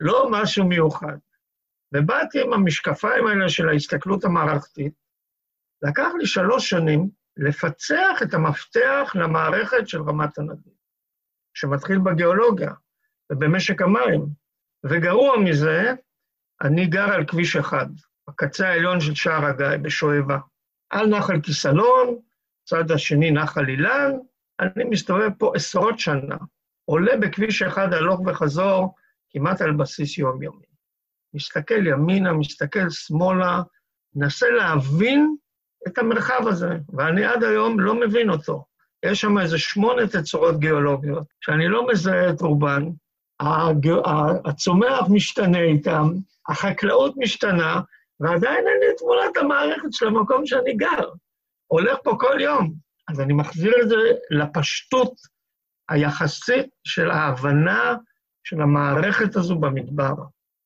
לא 0.00 0.28
משהו 0.30 0.66
מיוחד. 0.66 1.16
ובאתי 1.94 2.42
עם 2.42 2.52
המשקפיים 2.52 3.26
האלה 3.26 3.48
של 3.48 3.68
ההסתכלות 3.68 4.24
המערכתית, 4.24 4.92
לקח 5.82 6.08
לי 6.18 6.26
שלוש 6.26 6.70
שנים 6.70 7.10
לפצח 7.36 8.22
את 8.22 8.34
המפתח 8.34 9.12
למערכת 9.14 9.88
של 9.88 10.02
רמת 10.02 10.38
הנדיב, 10.38 10.72
שמתחיל 11.54 11.98
בגיאולוגיה 11.98 12.72
ובמשק 13.32 13.82
המים. 13.82 14.26
וגרוע 14.84 15.38
מזה, 15.38 15.92
אני 16.62 16.86
גר 16.86 17.12
על 17.12 17.26
כביש 17.26 17.56
אחד, 17.56 17.86
בקצה 18.28 18.68
העליון 18.68 19.00
של 19.00 19.14
שער 19.14 19.44
הגיא, 19.44 19.76
בשואבה. 19.82 20.38
על 20.90 21.06
נחל 21.06 21.40
כיסלון, 21.40 22.18
צד 22.64 22.90
השני 22.90 23.30
נחל 23.30 23.68
אילן, 23.68 24.10
אני 24.62 24.84
מסתובב 24.84 25.30
פה 25.38 25.52
עשרות 25.54 25.98
שנה, 25.98 26.36
עולה 26.84 27.16
בכביש 27.16 27.62
אחד 27.62 27.92
הלוך 27.92 28.20
וחזור, 28.26 28.94
כמעט 29.30 29.60
על 29.60 29.72
בסיס 29.72 30.18
יומיומי. 30.18 30.66
מסתכל 31.34 31.86
ימינה, 31.86 32.32
מסתכל 32.32 32.90
שמאלה, 32.90 33.62
מנסה 34.14 34.50
להבין 34.50 35.36
את 35.88 35.98
המרחב 35.98 36.48
הזה, 36.48 36.70
ואני 36.92 37.24
עד 37.24 37.44
היום 37.44 37.80
לא 37.80 37.94
מבין 37.94 38.30
אותו. 38.30 38.64
יש 39.04 39.20
שם 39.20 39.38
איזה 39.38 39.58
שמונה 39.58 40.06
תצורות 40.06 40.58
גיאולוגיות, 40.60 41.26
שאני 41.40 41.68
לא 41.68 41.86
מזהה 41.86 42.30
את 42.30 42.40
רובן, 42.40 42.82
הצומח 44.44 45.00
משתנה 45.10 45.60
איתם, 45.60 46.12
החקלאות 46.48 47.14
משתנה, 47.16 47.80
ועדיין 48.20 48.66
אין 48.66 48.80
לי 48.80 48.96
תמונת 48.98 49.36
המערכת 49.36 49.92
של 49.92 50.06
המקום 50.06 50.46
שאני 50.46 50.74
גר. 50.74 51.10
הולך 51.66 51.98
פה 52.04 52.16
כל 52.20 52.40
יום. 52.40 52.74
אז 53.12 53.20
אני 53.20 53.32
מחזיר 53.32 53.74
את 53.82 53.88
זה 53.88 53.96
לפשטות 54.30 55.14
היחסית 55.88 56.66
של 56.84 57.10
ההבנה 57.10 57.96
של 58.44 58.60
המערכת 58.62 59.36
הזו 59.36 59.58
במדבר. 59.58 60.14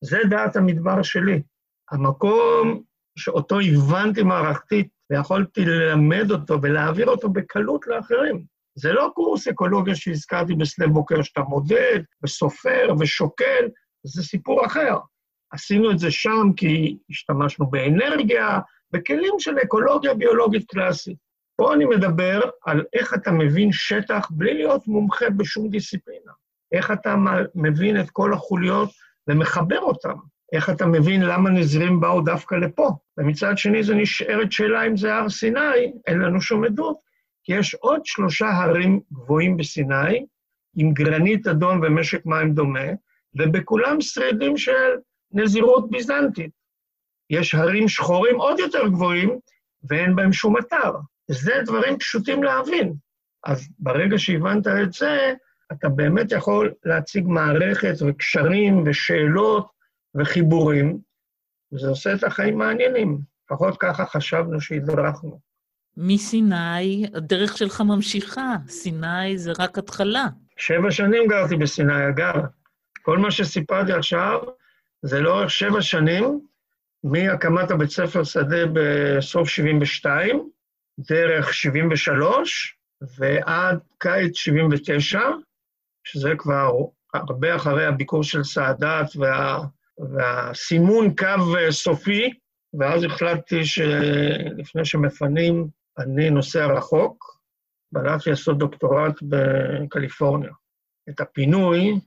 זה 0.05 0.19
דעת 0.31 0.57
המדבר 0.57 1.03
שלי. 1.03 1.43
המקום 1.91 2.83
שאותו 3.19 3.59
הבנתי 3.61 4.23
מערכתית 4.23 4.89
ויכולתי 5.11 5.65
ללמד 5.65 6.31
אותו 6.31 6.63
ולהעביר 6.63 7.07
אותו 7.07 7.29
בקלות 7.29 7.87
לאחרים. 7.87 8.45
זה 8.75 8.93
לא 8.93 9.11
קורס 9.15 9.49
אקולוגיה 9.49 9.95
שהזכרתי 9.95 10.55
בשדה 10.55 10.87
בוקר, 10.87 11.23
שאתה 11.23 11.41
מודד 11.41 12.01
וסופר 12.25 12.95
ושוקל, 13.01 13.69
זה 14.07 14.23
סיפור 14.23 14.67
אחר. 14.67 14.97
עשינו 15.53 15.91
את 15.91 15.99
זה 15.99 16.11
שם 16.11 16.53
כי 16.57 16.99
השתמשנו 17.11 17.71
באנרגיה, 17.71 18.59
בכלים 18.91 19.35
של 19.39 19.59
אקולוגיה 19.59 20.15
ביולוגית 20.15 20.71
קלאסית. 20.71 21.26
פה 21.57 21.75
אני 21.75 21.85
מדבר 21.85 22.40
על 22.64 22.85
איך 22.92 23.14
אתה 23.14 23.31
מבין 23.31 23.73
שטח 23.73 24.29
בלי 24.31 24.55
להיות 24.55 24.88
מומחה 24.88 25.31
בשום 25.31 25.71
דיסציפלינה. 25.71 26.33
איך 26.73 26.90
אתה 26.90 27.14
מבין 27.55 28.01
את 28.01 28.11
כל 28.11 28.33
החוליות 28.33 28.90
ומחבר 29.29 29.79
אותן. 29.79 30.14
איך 30.53 30.71
אתה 30.71 30.87
מבין 30.87 31.23
למה 31.23 31.51
נזירים 31.51 32.01
באו 32.01 32.21
דווקא 32.21 32.55
לפה? 32.55 32.90
ומצד 33.19 33.59
שני, 33.59 33.83
זו 33.83 33.95
נשארת 33.95 34.53
שאלה 34.53 34.87
אם 34.87 34.97
זה 34.97 35.14
הר 35.14 35.29
סיני, 35.29 35.92
אין 36.07 36.19
לנו 36.19 36.40
שום 36.40 36.64
עדות, 36.64 36.97
כי 37.45 37.55
יש 37.55 37.75
עוד 37.75 38.01
שלושה 38.05 38.47
הרים 38.49 39.01
גבוהים 39.12 39.57
בסיני, 39.57 40.27
עם 40.77 40.92
גרנית 40.92 41.47
אדום 41.47 41.81
ומשק 41.83 42.27
מים 42.27 42.53
דומה, 42.55 42.88
ובכולם 43.35 44.01
שרידים 44.01 44.57
של 44.57 44.97
נזירות 45.33 45.90
ביזנטית. 45.90 46.51
יש 47.31 47.55
הרים 47.55 47.88
שחורים 47.88 48.37
עוד 48.40 48.59
יותר 48.59 48.88
גבוהים, 48.88 49.38
ואין 49.90 50.16
בהם 50.16 50.33
שום 50.33 50.59
אתר. 50.59 50.92
זה 51.29 51.53
דברים 51.65 51.99
פשוטים 51.99 52.43
להבין. 52.43 52.95
אז 53.45 53.69
ברגע 53.79 54.19
שהבנת 54.19 54.67
את 54.67 54.93
זה, 54.93 55.33
אתה 55.73 55.89
באמת 55.89 56.33
יכול 56.33 56.73
להציג 56.85 57.27
מערכת 57.27 57.95
וקשרים 58.09 58.85
ושאלות 58.87 59.67
וחיבורים, 60.15 60.99
וזה 61.73 61.89
עושה 61.89 62.15
את 62.15 62.25
החיים 62.25 62.59
מעניינים. 62.59 63.19
לפחות 63.45 63.77
ככה 63.81 64.07
חשבנו 64.07 64.61
שהדרכנו. 64.61 65.41
מסיני, 65.97 67.07
הדרך 67.15 67.57
שלך 67.57 67.81
ממשיכה. 67.81 68.57
סיני 68.69 69.39
זה 69.39 69.53
רק 69.59 69.79
התחלה. 69.79 70.27
שבע 70.57 70.91
שנים 70.91 71.29
גרתי 71.29 71.57
בסיני, 71.57 72.09
אגב. 72.09 72.35
כל 73.03 73.19
מה 73.19 73.31
שסיפרתי 73.31 73.93
עכשיו 73.93 74.41
זה 75.03 75.21
לאורך 75.21 75.51
שבע 75.51 75.83
שנים, 75.83 76.41
מהקמת 77.05 77.71
הבית 77.71 77.91
ספר 77.91 78.25
שדה 78.25 78.67
בסוף 78.73 79.49
72, 79.49 80.51
דרך 80.99 81.55
73, 81.55 82.77
ועד 83.19 83.79
קיץ 83.99 84.37
79, 84.37 85.21
שזה 86.05 86.33
כבר 86.39 86.71
הרבה 87.15 87.57
אחרי 87.57 87.87
הביקור 87.87 88.23
של 88.23 88.45
סאדאת 88.45 89.17
וה, 89.17 89.59
והסימון 89.99 91.15
קו 91.17 91.71
סופי, 91.71 92.31
ואז 92.79 93.05
החלטתי 93.05 93.65
שלפני 93.65 94.85
שמפנים, 94.85 95.69
אני 95.99 96.31
נוסע 96.31 96.67
רחוק, 96.67 97.41
והלכתי 97.93 98.31
לעשות 98.31 98.59
דוקטורט 98.59 99.23
בקליפורניה. 99.23 100.53
את 101.09 101.21
הפינוי 101.21 102.01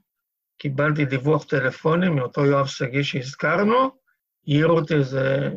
קיבלתי 0.58 1.04
דיווח 1.04 1.44
טלפוני 1.44 2.08
מאותו 2.08 2.46
יואב 2.46 2.66
שגיא 2.66 3.02
שהזכרנו, 3.02 3.90
העיר 4.46 4.68
אותי 4.68 4.94
איזה 4.94 5.50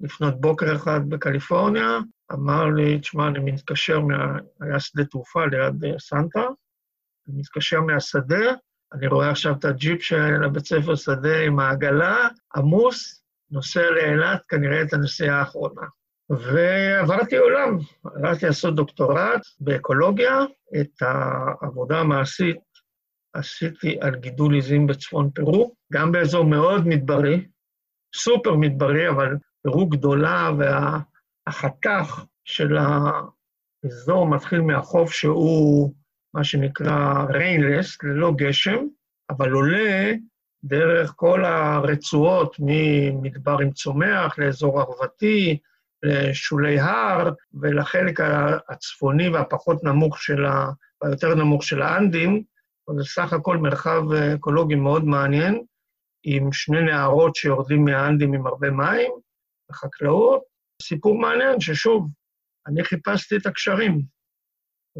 לפנות 0.00 0.40
בוקר 0.40 0.76
אחד 0.76 1.00
בקליפורניה, 1.08 1.98
אמר 2.32 2.64
לי, 2.64 2.98
תשמע, 2.98 3.28
אני 3.28 3.38
מתקשר 3.38 4.00
מה... 4.00 4.38
היה 4.60 4.80
שדה 4.80 5.04
תעופה 5.04 5.46
ליד 5.46 5.84
אה, 5.84 5.98
סנטה, 5.98 6.40
אני 7.28 7.38
מתקשר 7.38 7.80
מהשדה, 7.80 8.52
אני 8.92 9.06
רואה 9.06 9.30
עכשיו 9.30 9.52
את 9.52 9.64
הג'יפ 9.64 10.02
של 10.02 10.44
הבית 10.44 10.66
ספר 10.66 10.94
שדה 10.94 11.40
עם 11.40 11.58
העגלה, 11.58 12.28
עמוס, 12.56 13.24
נוסע 13.50 13.90
לאילת, 13.90 14.46
כנראה 14.48 14.82
את 14.82 14.92
הנסיעה 14.92 15.38
האחרונה. 15.38 15.82
ועברתי 16.30 17.36
עולם, 17.36 17.78
הלכתי 18.04 18.46
לעשות 18.46 18.74
דוקטורט 18.74 19.40
באקולוגיה, 19.60 20.38
את 20.80 21.02
העבודה 21.02 21.98
המעשית 21.98 22.60
עשיתי 23.32 23.98
על 24.00 24.16
גידול 24.16 24.54
עיזים 24.54 24.86
בצפון 24.86 25.30
פרו, 25.30 25.74
גם 25.92 26.12
באזור 26.12 26.44
מאוד 26.44 26.86
מדברי, 26.86 27.46
סופר 28.14 28.54
מדברי, 28.54 29.08
אבל 29.08 29.36
פרו 29.62 29.88
גדולה, 29.88 30.50
והחתך 31.46 32.24
של 32.44 32.76
האזור 33.84 34.26
מתחיל 34.26 34.60
מהחוף 34.60 35.12
שהוא 35.12 35.94
מה 36.34 36.44
שנקרא 36.44 37.24
ריינלס, 37.28 38.02
ללא 38.02 38.32
גשם, 38.36 38.78
אבל 39.30 39.50
עולה 39.50 40.12
דרך 40.64 41.12
כל 41.16 41.44
הרצועות 41.44 42.56
ממדבר 42.58 43.58
עם 43.58 43.72
צומח 43.72 44.38
לאזור 44.38 44.80
ערבתי, 44.80 45.58
לשולי 46.02 46.80
הר 46.80 47.30
ולחלק 47.60 48.20
הצפוני 48.68 49.28
והפחות 49.28 49.84
נמוך 49.84 50.18
של 50.18 50.44
ה... 50.44 50.70
היותר 51.02 51.34
נמוך 51.34 51.62
של 51.62 51.82
האנדים, 51.82 52.42
זה 52.96 53.04
סך 53.04 53.32
הכל 53.32 53.56
מרחב 53.56 54.12
אקולוגי 54.12 54.74
מאוד 54.74 55.04
מעניין, 55.04 55.64
עם 56.24 56.52
שני 56.52 56.82
נהרות 56.82 57.36
שיורדים 57.36 57.84
מהאנדים 57.84 58.34
עם 58.34 58.46
הרבה 58.46 58.70
מים, 58.70 59.12
בחקלאות. 59.70 60.51
סיפור 60.82 61.20
מעניין 61.20 61.60
ששוב, 61.60 62.08
אני 62.66 62.84
חיפשתי 62.84 63.36
את 63.36 63.46
הקשרים, 63.46 64.02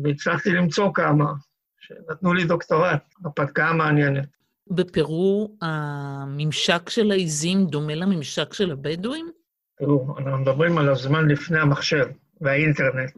והצלחתי 0.04 0.50
למצוא 0.50 0.90
כמה, 0.94 1.32
שנתנו 1.80 2.34
לי 2.34 2.44
דוקטורט, 2.44 3.14
הרפתקה 3.24 3.72
מעניינת. 3.72 4.28
בפרו 4.70 5.56
הממשק 5.62 6.88
של 6.88 7.10
העיזים 7.10 7.66
דומה 7.66 7.94
לממשק 7.94 8.52
של 8.52 8.70
הבדואים? 8.70 9.30
תראו, 9.78 10.18
אנחנו 10.18 10.38
מדברים 10.38 10.78
על 10.78 10.88
הזמן 10.88 11.28
לפני 11.28 11.60
המחשב 11.60 12.06
והאינטרנט. 12.40 13.12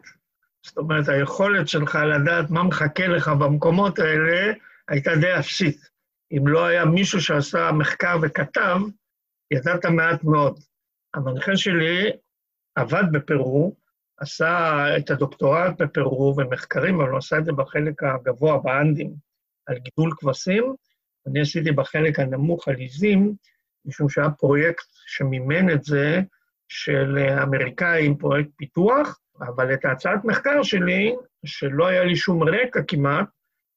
זאת 0.67 0.79
אומרת, 0.79 1.09
היכולת 1.09 1.69
שלך 1.69 1.99
לדעת 2.15 2.51
מה 2.51 2.63
מחכה 2.63 3.09
לך 3.09 3.29
במקומות 3.29 3.99
האלה 3.99 4.53
הייתה 4.89 5.11
די 5.21 5.39
אפסית. 5.39 5.89
אם 6.33 6.47
לא 6.47 6.65
היה 6.65 6.85
מישהו 6.85 7.21
שעשה 7.21 7.73
מחקר 7.73 8.17
וכתב, 8.23 8.77
ידעת 9.51 9.87
מעט 9.87 10.25
מאוד. 10.25 10.61
המנחה 11.15 11.57
שלי 11.57 12.11
עבד 12.75 13.05
בפרו, 13.13 13.77
עשה 14.19 14.85
את 14.97 15.11
הדוקטורט 15.11 15.83
בפרו 15.83 16.35
ומחקרים, 16.39 17.01
אבל 17.01 17.11
הוא 17.11 17.19
עשה 17.19 17.39
את 17.39 17.45
זה 17.45 17.53
בחלק 17.53 18.03
הגבוה 18.03 18.59
באנדים, 18.59 19.15
על 19.67 19.79
גידול 19.79 20.13
כבשים. 20.17 20.75
אני 21.27 21.41
עשיתי 21.41 21.73
בחלק 21.73 22.21
הנמוך 22.21 22.69
על 22.69 22.75
עיזים, 22.75 23.35
משום 23.85 24.09
שהיה 24.09 24.31
פרויקט 24.31 24.87
שמימן 25.07 25.71
את 25.71 25.85
זה 25.85 26.21
של 26.69 27.19
אמריקאים, 27.43 28.17
פרויקט 28.17 28.51
פיתוח, 28.57 29.21
אבל 29.41 29.75
את 29.75 29.85
ההצעת 29.85 30.25
מחקר 30.25 30.63
שלי, 30.63 31.15
שלא 31.45 31.87
היה 31.87 32.05
לי 32.05 32.17
שום 32.17 32.43
רקע 32.43 32.81
כמעט, 32.89 33.27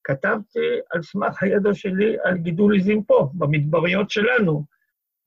כתבתי 0.04 0.60
על 0.92 1.02
סמך 1.04 1.44
הידע 1.44 1.74
שלי 1.74 2.16
על 2.24 2.38
גידול 2.38 2.74
עיזים 2.74 3.04
פה, 3.04 3.30
במדבריות 3.34 4.10
שלנו. 4.10 4.66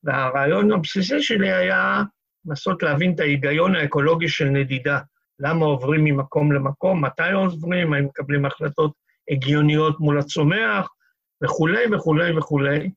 והרעיון 0.03 0.71
הבסיסי 0.71 1.21
שלי 1.21 1.51
היה 1.51 2.03
לנסות 2.45 2.83
להבין 2.83 3.13
את 3.15 3.19
ההיגיון 3.19 3.75
האקולוגי 3.75 4.27
של 4.27 4.45
נדידה. 4.45 4.99
למה 5.39 5.65
עוברים 5.65 6.03
ממקום 6.03 6.51
למקום, 6.51 7.05
מתי 7.05 7.31
עוברים, 7.31 7.93
האם 7.93 8.05
מקבלים 8.05 8.45
החלטות 8.45 8.93
הגיוניות 9.31 9.99
מול 9.99 10.19
הצומח, 10.19 10.89
וכולי 11.43 11.95
וכולי 11.95 12.37
וכולי. 12.37 12.91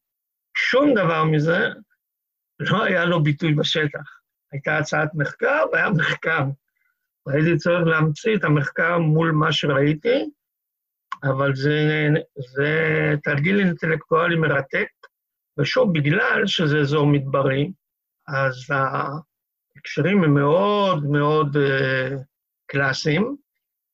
שום 0.56 0.94
דבר 0.94 1.24
מזה 1.24 1.68
לא 2.60 2.84
היה 2.84 3.04
לו 3.04 3.22
ביטוי 3.22 3.54
בשטח. 3.54 4.20
הייתה 4.52 4.78
הצעת 4.78 5.08
מחקר 5.14 5.64
והיה 5.72 5.90
מחקר. 5.90 6.44
והייתי 7.26 7.56
צריך 7.56 7.86
להמציא 7.86 8.36
את 8.36 8.44
המחקר 8.44 8.98
מול 8.98 9.30
מה 9.32 9.52
שראיתי, 9.52 10.30
אבל 11.24 11.54
זה, 11.54 12.08
זה 12.36 12.70
תרגיל 13.22 13.58
אינטלקטואלי 13.58 14.36
מרתק, 14.36 14.88
ושוב, 15.58 15.98
בגלל 15.98 16.46
שזה 16.46 16.78
אזור 16.78 17.06
מדברי, 17.06 17.72
אז 18.28 18.54
ההקשרים 19.84 20.24
הם 20.24 20.34
מאוד 20.34 21.04
מאוד 21.04 21.56
uh, 21.56 22.14
קלאסיים, 22.66 23.36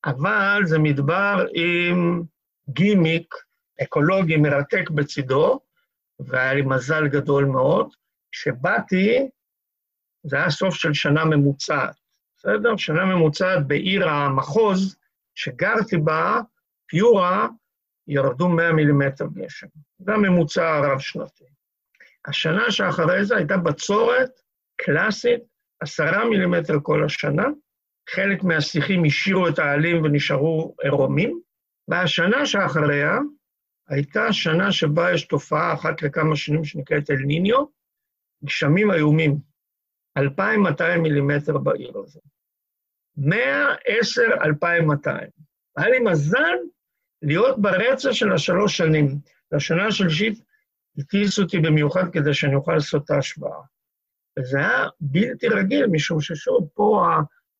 אבל 0.05 0.61
זה 0.65 0.79
מדבר 0.79 1.45
עם 1.53 2.23
גימיק 2.69 3.35
אקולוגי 3.83 4.37
מרתק 4.37 4.89
בצידו, 4.89 5.59
והיה 6.19 6.53
לי 6.53 6.61
מזל 6.61 7.07
גדול 7.07 7.45
מאוד. 7.45 7.93
כשבאתי, 8.31 9.29
זה 10.23 10.35
היה 10.35 10.49
סוף 10.49 10.75
של 10.75 10.93
שנה 10.93 11.25
ממוצעת, 11.25 11.95
בסדר? 12.37 12.77
שנה 12.77 13.05
ממוצעת 13.05 13.67
בעיר 13.67 14.09
המחוז 14.09 14.95
שגרתי 15.35 15.97
בה, 15.97 16.39
פיורה, 16.87 17.47
ירדו 18.07 18.49
100 18.49 18.73
מילימטר 18.73 19.25
גשם. 19.33 19.67
זה 19.99 20.13
הממוצע 20.13 20.75
הרב-שנתי. 20.75 21.45
השנה 22.25 22.71
שאחרי 22.71 23.25
זה 23.25 23.37
הייתה 23.37 23.57
בצורת 23.57 24.31
קלאסית, 24.77 25.50
עשרה 25.81 26.29
מילימטר 26.29 26.73
כל 26.83 27.05
השנה, 27.05 27.45
חלק 28.09 28.43
מהשיחים 28.43 29.05
השאירו 29.05 29.47
את 29.47 29.59
העלים 29.59 30.03
ונשארו 30.03 30.75
עירומים, 30.81 31.41
והשנה 31.87 32.45
שאחריה 32.45 33.17
הייתה 33.87 34.33
שנה 34.33 34.71
שבה 34.71 35.13
יש 35.13 35.27
תופעה 35.27 35.73
אחת 35.73 36.01
לכמה 36.01 36.35
שנים 36.35 36.63
שנקראת 36.63 37.11
אל 37.11 37.15
ניניו, 37.15 37.65
גשמים 38.43 38.91
איומים, 38.91 39.37
2,200 40.17 41.01
מילימטר 41.01 41.57
בעיר 41.57 41.97
הזו. 41.97 42.19
110, 43.17 44.21
2,200. 44.43 45.29
היה 45.77 45.89
לי 45.89 45.99
מזל 45.99 46.55
להיות 47.21 47.61
ברצף 47.61 48.11
של 48.11 48.31
השלוש 48.31 48.77
שנים. 48.77 49.07
לשנה 49.51 49.87
השלישית 49.87 50.43
הטיסו 50.97 51.41
אותי 51.41 51.59
במיוחד 51.59 52.11
כדי 52.13 52.33
שאני 52.33 52.55
אוכל 52.55 52.73
לעשות 52.73 53.03
את 53.05 53.09
ההשוואה. 53.09 53.61
וזה 54.39 54.57
היה 54.57 54.87
בלתי 55.01 55.47
רגיל, 55.47 55.87
משום 55.87 56.21
ששוב, 56.21 56.69
פה 56.73 57.07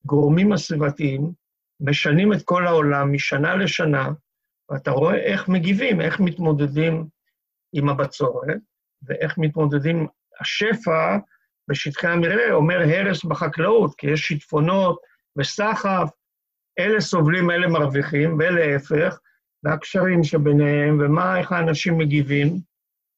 הגורמים 0.06 0.52
הסביבתיים 0.52 1.32
משנים 1.80 2.34
את 2.34 2.42
כל 2.46 2.68
העולם 2.68 3.14
משנה 3.14 3.56
לשנה, 3.56 4.10
ואתה 4.70 4.92
רואה 4.92 5.16
איך 5.16 5.50
מגיבים, 5.50 6.02
איך 6.02 6.20
מתמודדים 6.20 7.08
עם 7.74 7.90
הבצורת, 7.90 8.58
ואיך 9.02 9.38
מתמודדים, 9.38 10.08
השפע 10.40 11.18
בשטחי 11.68 12.08
המרעה 12.08 12.52
אומר 12.52 12.82
הרס 12.82 13.24
בחקלאות, 13.24 13.96
כי 13.96 14.08
יש 14.08 14.22
שיטפונות 14.22 15.00
וסחף, 15.38 16.10
אלה 16.80 17.02
סובלים, 17.02 17.52
אלה 17.52 17.68
מרוויחים, 17.68 18.38
ולהפך, 18.40 19.20
והקשרים 19.64 20.24
שביניהם, 20.24 21.00
ומה, 21.00 21.40
איך 21.40 21.52
האנשים 21.52 21.98
מגיבים. 21.98 22.48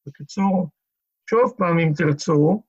בקיצור, 0.07 0.69
שוב 1.29 1.53
פעם, 1.57 1.79
אם 1.79 1.91
תרצו, 1.95 2.63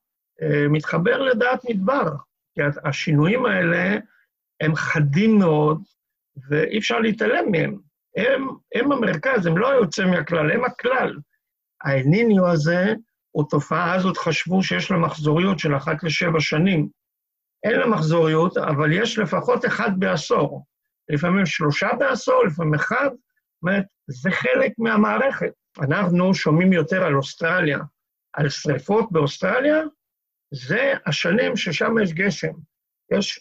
מתחבר 0.70 1.22
לדעת 1.22 1.60
מדבר, 1.70 2.08
כי 2.54 2.60
השינויים 2.84 3.46
האלה 3.46 3.98
הם 4.60 4.74
חדים 4.74 5.38
מאוד, 5.38 5.82
ואי 6.48 6.78
אפשר 6.78 6.98
להתעלם 6.98 7.50
מהם. 7.50 7.78
הם, 8.16 8.48
הם 8.74 8.92
המרכז, 8.92 9.46
הם 9.46 9.58
לא 9.58 9.70
היוצא 9.70 10.04
מהכלל, 10.06 10.50
הם 10.50 10.64
הכלל. 10.64 11.16
האלניניו 11.84 12.48
הזה 12.48 12.94
הוא 13.30 13.44
תופעה, 13.50 14.02
עוד 14.02 14.16
חשבו 14.16 14.62
שיש 14.62 14.90
לה 14.90 14.96
מחזוריות 14.96 15.58
של 15.58 15.76
אחת 15.76 16.02
לשבע 16.02 16.40
שנים. 16.40 16.88
אין 17.64 17.80
לה 17.80 17.86
מחזוריות, 17.86 18.56
אבל 18.56 18.92
יש 18.92 19.18
לפחות 19.18 19.66
אחד 19.66 19.90
בעשור. 19.98 20.66
לפעמים 21.08 21.46
שלושה 21.46 21.88
בעשור, 21.98 22.44
לפעמים 22.46 22.74
אחד. 22.74 23.08
זאת 23.10 23.62
אומרת, 23.62 23.84
זה 24.06 24.30
חלק 24.30 24.72
מהמערכת. 24.78 25.52
אנחנו 25.80 26.34
שומעים 26.34 26.72
יותר 26.72 27.04
על 27.04 27.16
אוסטרליה, 27.16 27.78
על 28.32 28.48
שריפות 28.48 29.12
באוסטרליה, 29.12 29.82
זה 30.54 30.92
השנים 31.06 31.56
ששם 31.56 31.94
יש 32.02 32.12
גשם. 32.12 32.52
יש 33.12 33.40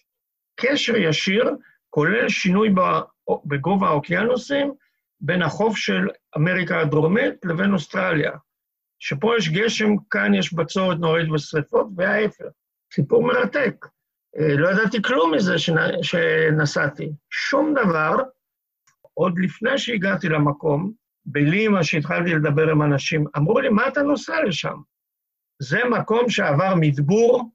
קשר 0.59 0.95
ישיר, 0.95 1.51
כולל 1.89 2.29
שינוי 2.29 2.69
בגובה 3.45 3.87
האוקיינוסים, 3.87 4.73
בין 5.21 5.41
החוף 5.41 5.77
של 5.77 6.07
אמריקה 6.37 6.79
הדרומית 6.79 7.45
לבין 7.45 7.73
אוסטרליה. 7.73 8.31
שפה 8.99 9.33
יש 9.37 9.49
גשם, 9.49 9.89
כאן 10.09 10.33
יש 10.33 10.53
בצורת 10.53 10.97
נוראית 10.97 11.29
ושרפות, 11.31 11.87
וההפך. 11.95 12.45
סיפור 12.93 13.23
מרתק. 13.23 13.85
אה, 14.39 14.55
לא 14.57 14.71
ידעתי 14.71 15.01
כלום 15.01 15.33
מזה 15.33 15.55
שנסעתי. 16.01 17.11
שום 17.29 17.73
דבר, 17.73 18.15
עוד 19.13 19.39
לפני 19.39 19.77
שהגעתי 19.77 20.29
למקום, 20.29 20.91
בלימה 21.25 21.83
שהתחלתי 21.83 22.33
לדבר 22.33 22.71
עם 22.71 22.81
אנשים, 22.81 23.25
אמרו 23.37 23.59
לי, 23.59 23.69
מה 23.69 23.87
אתה 23.87 24.01
נוסע 24.01 24.43
לשם? 24.43 24.75
זה 25.59 25.79
מקום 25.91 26.29
שעבר 26.29 26.73
מדבור, 26.79 27.49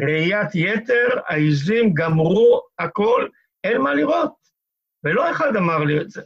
ראיית 0.00 0.54
יתר, 0.54 1.08
העיזים 1.26 1.94
גמרו 1.94 2.60
הכל, 2.78 3.28
אין 3.64 3.80
מה 3.80 3.94
לראות. 3.94 4.34
ולא 5.04 5.30
אחד 5.30 5.56
אמר 5.56 5.78
לי 5.78 6.00
את 6.00 6.10
זה. 6.10 6.22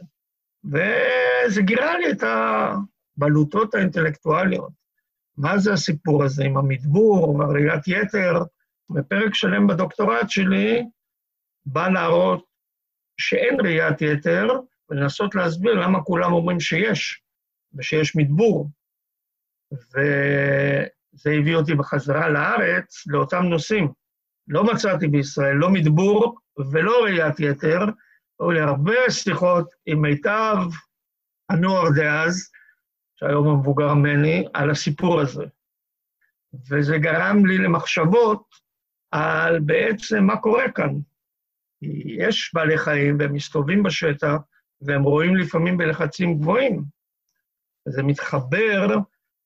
וזה 0.65 1.61
גירה 1.61 1.97
לי 1.97 2.11
את 2.11 2.23
הבלוטות 2.23 3.75
האינטלקטואליות. 3.75 4.71
מה 5.37 5.57
זה 5.57 5.73
הסיפור 5.73 6.23
הזה 6.23 6.43
עם 6.43 6.57
המדבור 6.57 7.35
והראיית 7.35 7.87
יתר? 7.87 8.33
בפרק 8.89 9.33
שלם 9.33 9.67
בדוקטורט 9.67 10.29
שלי 10.29 10.83
בא 11.65 11.87
להראות 11.87 12.45
שאין 13.17 13.57
ראיית 13.61 14.01
יתר, 14.01 14.47
ולנסות 14.89 15.35
להסביר 15.35 15.73
למה 15.73 16.03
כולם 16.03 16.33
אומרים 16.33 16.59
שיש, 16.59 17.21
ושיש 17.73 18.15
מדבור. 18.15 18.69
וזה 21.13 21.31
הביא 21.31 21.55
אותי 21.55 21.75
בחזרה 21.75 22.29
לארץ, 22.29 23.07
לאותם 23.07 23.43
נושאים. 23.43 23.91
לא 24.47 24.63
מצאתי 24.63 25.07
בישראל 25.07 25.55
לא 25.55 25.69
מדבור 25.69 26.39
ולא 26.71 27.03
ראיית 27.03 27.39
יתר, 27.39 27.79
היו 28.39 28.51
לי 28.51 28.61
הרבה 28.61 29.09
שיחות 29.09 29.69
עם 29.85 30.01
מיטב 30.01 30.57
הנוער 31.49 31.89
דאז, 31.95 32.51
שהיום 33.15 33.47
המבוגר 33.47 33.93
ממני, 33.93 34.45
על 34.53 34.69
הסיפור 34.69 35.21
הזה. 35.21 35.45
וזה 36.69 36.97
גרם 36.97 37.45
לי 37.45 37.57
למחשבות 37.57 38.43
על 39.11 39.59
בעצם 39.59 40.23
מה 40.23 40.37
קורה 40.37 40.71
כאן. 40.71 40.89
יש 42.05 42.51
בעלי 42.53 42.77
חיים 42.77 43.17
והם 43.19 43.33
מסתובבים 43.33 43.83
בשטח, 43.83 44.35
והם 44.81 45.03
רואים 45.03 45.35
לפעמים 45.35 45.77
בלחצים 45.77 46.39
גבוהים. 46.39 46.83
וזה 47.87 48.03
מתחבר 48.03 48.97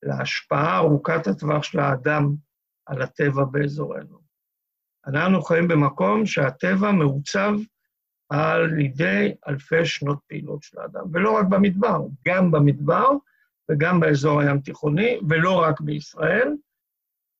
להשפעה 0.03 0.77
ארוכת 0.77 1.27
הטווח 1.27 1.63
של 1.63 1.79
האדם 1.79 2.35
על 2.85 3.01
הטבע 3.01 3.43
באזורנו. 3.43 4.19
אנחנו 5.07 5.41
חיים 5.41 5.67
במקום 5.67 6.25
שהטבע 6.25 6.91
מעוצב 6.91 7.53
על 8.29 8.79
ידי 8.79 9.35
אלפי 9.47 9.85
שנות 9.85 10.19
פעילות 10.27 10.63
של 10.63 10.79
האדם, 10.79 11.03
ולא 11.13 11.31
רק 11.31 11.45
במדבר, 11.45 11.99
גם 12.27 12.51
במדבר 12.51 13.09
וגם 13.71 13.99
באזור 13.99 14.41
הים 14.41 14.59
תיכוני, 14.59 15.19
ולא 15.29 15.61
רק 15.61 15.81
בישראל. 15.81 16.53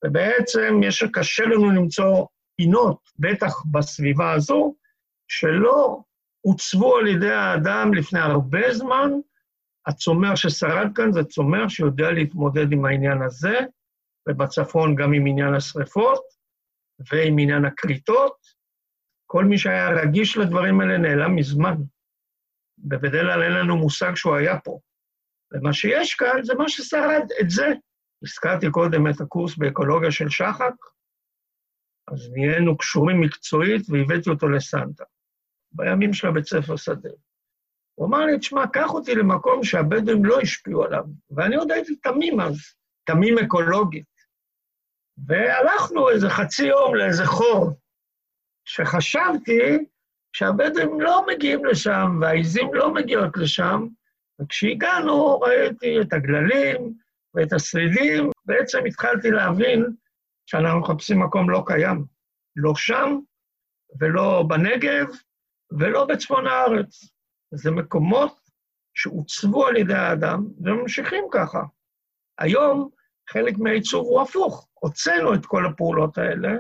ובעצם 0.06 0.80
יש, 0.84 1.04
קשה 1.13 1.46
לנו 1.46 1.72
למצוא 1.72 2.26
פינות, 2.56 3.00
בטח 3.20 3.54
בסביבה 3.72 4.32
הזו, 4.32 4.76
שלא 5.28 6.02
עוצבו 6.41 6.98
על 6.98 7.08
ידי 7.08 7.32
האדם 7.32 7.93
לפני 7.93 8.20
הרבה 8.20 8.74
זמן. 8.74 9.12
הצומח 9.88 10.36
ששרד 10.36 10.88
כאן 10.95 11.12
זה 11.12 11.23
צומח 11.23 11.69
שיודע 11.69 12.12
להתמודד 12.12 12.71
עם 12.71 12.86
העניין 12.86 13.21
הזה, 13.21 13.60
ובצפון 14.30 14.95
גם 14.95 15.13
עם 15.13 15.28
עניין 15.28 15.54
השרפות 15.54 16.23
ועם 17.12 17.39
עניין 17.39 17.65
הכריתות, 17.65 18.38
כל 19.26 19.45
מי 19.45 19.58
שהיה 19.58 19.89
רגיש 19.89 20.38
לדברים 20.38 20.82
האלה 20.82 20.97
נעלם 20.97 21.36
מזמן. 21.36 21.76
בבדל 22.78 23.21
כלל 23.21 23.43
אין 23.43 23.52
לנו 23.52 23.78
מושג 23.78 24.15
שהוא 24.15 24.36
היה 24.36 24.60
פה. 24.60 24.80
ומה 25.52 25.73
שיש 25.73 26.15
כאן 26.15 26.43
זה 26.43 26.54
מה 26.54 26.69
ששרד 26.69 27.28
את 27.41 27.50
זה. 27.50 27.67
הזכרתי 28.23 28.71
קודם 28.71 29.08
את 29.08 29.21
הקורס 29.21 29.58
באקולוגיה 29.58 30.12
של 30.12 30.30
שחק, 30.30 30.73
אז 32.08 32.32
נהיינו 32.34 32.78
קשורים 32.78 33.21
מקצועית 33.21 33.82
והבאתי 33.89 34.30
אותו 34.30 34.50
לסנטה, 34.50 35.04
בימים 35.71 36.13
של 36.13 36.28
הבית 36.28 36.45
ספר 36.45 36.76
שדה. 36.76 37.10
הוא 37.97 38.07
אמר 38.07 38.25
לי, 38.25 38.39
תשמע, 38.39 38.67
קח 38.67 38.89
אותי 38.89 39.15
למקום 39.15 39.63
שהבדואים 39.63 40.25
לא 40.25 40.39
השפיעו 40.39 40.83
עליו. 40.83 41.03
ואני 41.31 41.55
עוד 41.55 41.71
הייתי 41.71 41.95
תמים 41.95 42.39
אז, 42.39 42.57
תמים 43.05 43.38
אקולוגית. 43.38 44.05
והלכנו 45.27 46.10
איזה 46.10 46.29
חצי 46.29 46.65
יום 46.65 46.95
לאיזה 46.95 47.25
חור, 47.25 47.69
שחשבתי 48.65 49.86
שהבדואים 50.33 51.01
לא 51.01 51.25
מגיעים 51.27 51.65
לשם 51.65 52.19
והעיזים 52.21 52.73
לא 52.73 52.93
מגיעות 52.93 53.38
לשם, 53.38 53.88
וכשהגענו 54.41 55.39
ראיתי 55.39 56.01
את 56.01 56.13
הגללים 56.13 56.93
ואת 57.33 57.53
השרידים, 57.53 58.29
בעצם 58.45 58.86
התחלתי 58.86 59.31
להבין 59.31 59.86
שאנחנו 60.45 60.79
מחפשים 60.79 61.19
מקום 61.19 61.49
לא 61.49 61.63
קיים. 61.65 62.05
לא 62.55 62.75
שם, 62.75 63.19
ולא 63.99 64.43
בנגב, 64.47 65.07
ולא 65.79 66.05
בצפון 66.05 66.47
הארץ. 66.47 67.16
זה 67.51 67.71
מקומות 67.71 68.49
שעוצבו 68.93 69.67
על 69.67 69.77
ידי 69.77 69.93
האדם, 69.93 70.47
וממשיכים 70.65 71.23
ככה. 71.31 71.63
היום 72.39 72.89
חלק 73.29 73.57
מהעיצוב 73.57 74.05
הוא 74.05 74.21
הפוך. 74.21 74.67
הוצאנו 74.73 75.33
את 75.33 75.45
כל 75.45 75.65
הפעולות 75.65 76.17
האלה, 76.17 76.53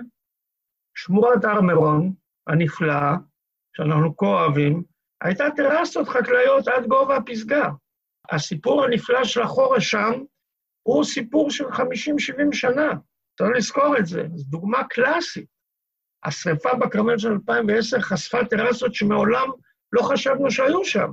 שמורת 0.95 1.45
הר 1.45 1.61
מירון 1.61 2.13
הנפלאה, 2.47 3.15
שאנחנו 3.77 4.17
כה 4.17 4.25
אוהבים, 4.25 4.83
הייתה 5.21 5.43
טרסות 5.55 6.07
חקלאיות 6.07 6.67
עד 6.67 6.87
גובה 6.87 7.17
הפסגה. 7.17 7.69
הסיפור 8.31 8.83
הנפלא 8.83 9.23
של 9.23 9.41
החורש 9.41 9.91
שם 9.91 10.11
הוא 10.83 11.03
סיפור 11.03 11.51
של 11.51 11.65
50-70 11.65 11.81
שנה. 12.51 12.89
צריך 13.37 13.51
לזכור 13.55 13.97
את 13.97 14.05
זה, 14.05 14.23
זו 14.35 14.45
דוגמה 14.49 14.83
קלאסית. 14.89 15.47
השרפה 16.23 16.69
בכרמל 16.75 17.17
של 17.17 17.31
2010 17.31 17.99
חשפה 17.99 18.45
טרסות 18.45 18.93
שמעולם 18.93 19.49
לא 19.93 20.01
חשבנו 20.01 20.51
שהיו 20.51 20.85
שם. 20.85 21.11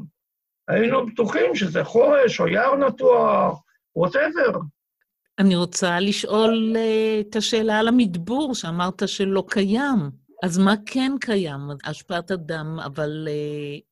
היינו 0.69 1.07
בטוחים 1.07 1.55
שזה 1.55 1.85
חורש 1.85 2.41
או 2.41 2.49
יער 2.49 2.77
נטוע, 2.77 3.51
ווטאבר. 3.97 4.59
אני 5.39 5.57
רוצה 5.57 6.01
לשאול 6.01 6.77
uh, 6.77 7.29
את 7.29 7.37
השאלה 7.37 7.79
על 7.79 7.89
המדבור, 7.89 8.55
שאמרת 8.55 9.03
שלא 9.07 9.45
קיים. 9.49 9.99
אז 10.43 10.59
מה 10.59 10.75
כן 10.87 11.13
קיים? 11.21 11.61
השפעת 11.85 12.31
אדם, 12.31 12.79
אבל 12.85 13.29
uh, 13.29 13.83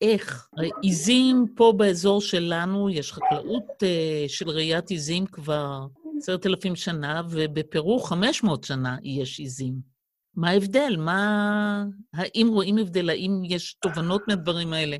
איך? 0.00 0.48
עיזים 0.82 1.46
פה 1.56 1.72
באזור 1.76 2.20
שלנו, 2.20 2.90
יש 2.90 3.12
חקלאות 3.12 3.82
uh, 3.82 4.28
של 4.28 4.50
ראיית 4.50 4.90
עיזים 4.90 5.26
כבר 5.26 5.86
עשרת 6.18 6.46
אלפים 6.46 6.76
שנה, 6.76 7.22
ובפרו 7.30 7.98
חמש 7.98 8.42
מאות 8.42 8.64
שנה 8.64 8.96
יש 9.02 9.38
עיזים. 9.38 9.97
מה 10.36 10.50
ההבדל? 10.50 10.96
מה... 10.98 11.84
האם 12.14 12.48
רואים 12.50 12.78
הבדל? 12.78 13.10
האם 13.10 13.42
יש 13.44 13.74
תובנות 13.74 14.22
מהדברים 14.28 14.72
האלה? 14.72 14.96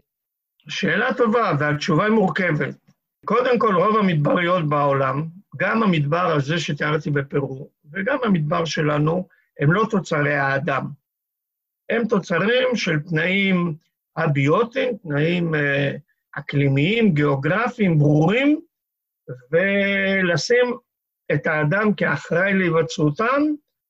שאלה 0.68 1.14
טובה, 1.14 1.52
והתשובה 1.58 2.04
היא 2.04 2.12
מורכבת. 2.12 2.76
קודם 3.24 3.58
כל, 3.58 3.74
רוב 3.74 3.96
המדבריות 3.96 4.68
בעולם, 4.68 5.28
גם 5.56 5.82
המדבר 5.82 6.32
הזה 6.36 6.58
שתיארתי 6.58 7.10
בפרו, 7.10 7.70
וגם 7.92 8.18
המדבר 8.24 8.64
שלנו, 8.64 9.28
הם 9.60 9.72
לא 9.72 9.86
תוצרי 9.90 10.34
האדם. 10.34 10.86
הם 11.90 12.08
תוצרים 12.08 12.76
של 12.76 12.98
תנאים 13.08 13.74
אביוטיים, 14.16 14.96
תנאים 14.96 15.54
אה, 15.54 15.92
אקלימיים, 16.38 17.14
גיאוגרפיים, 17.14 17.98
ברורים, 17.98 18.60
ולשים 19.52 20.76
את 21.32 21.46
האדם 21.46 21.94
כאחראי 21.94 22.54
להיווצרותם, 22.54 23.42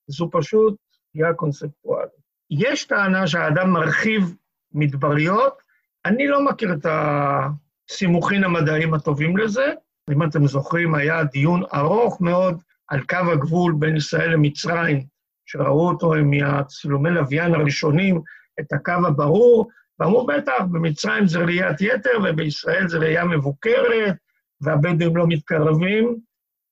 זו 0.07 0.29
פשוט 0.33 0.77
פגיעה 1.13 1.35
קונספטואלית. 1.35 2.11
יש 2.51 2.85
טענה 2.85 3.27
שהאדם 3.27 3.71
מרחיב 3.71 4.35
מדבריות, 4.73 5.59
אני 6.05 6.27
לא 6.27 6.45
מכיר 6.45 6.73
את 6.73 6.87
הסימוכין 6.91 8.45
המדעיים 8.45 8.95
הטובים 8.95 9.37
לזה. 9.37 9.73
אם 10.11 10.23
אתם 10.23 10.47
זוכרים, 10.47 10.95
היה 10.95 11.25
דיון 11.25 11.63
ארוך 11.75 12.21
מאוד 12.21 12.61
על 12.89 13.01
קו 13.01 13.33
הגבול 13.33 13.75
בין 13.79 13.97
ישראל 13.97 14.31
למצרים, 14.31 15.05
שראו 15.47 15.89
אותו 15.89 16.13
מהצילומי 16.25 17.11
לוויין 17.11 17.55
הראשונים, 17.55 18.21
את 18.61 18.73
הקו 18.73 19.07
הברור, 19.07 19.69
ואמרו, 19.99 20.27
בטח, 20.27 20.63
במצרים 20.71 21.27
זה 21.27 21.39
ראיית 21.39 21.81
יתר 21.81 22.19
ובישראל 22.25 22.89
זה 22.89 22.99
ראייה 22.99 23.25
מבוקרת, 23.25 24.17
והבדואים 24.61 25.17
לא 25.17 25.27
מתקרבים, 25.29 26.17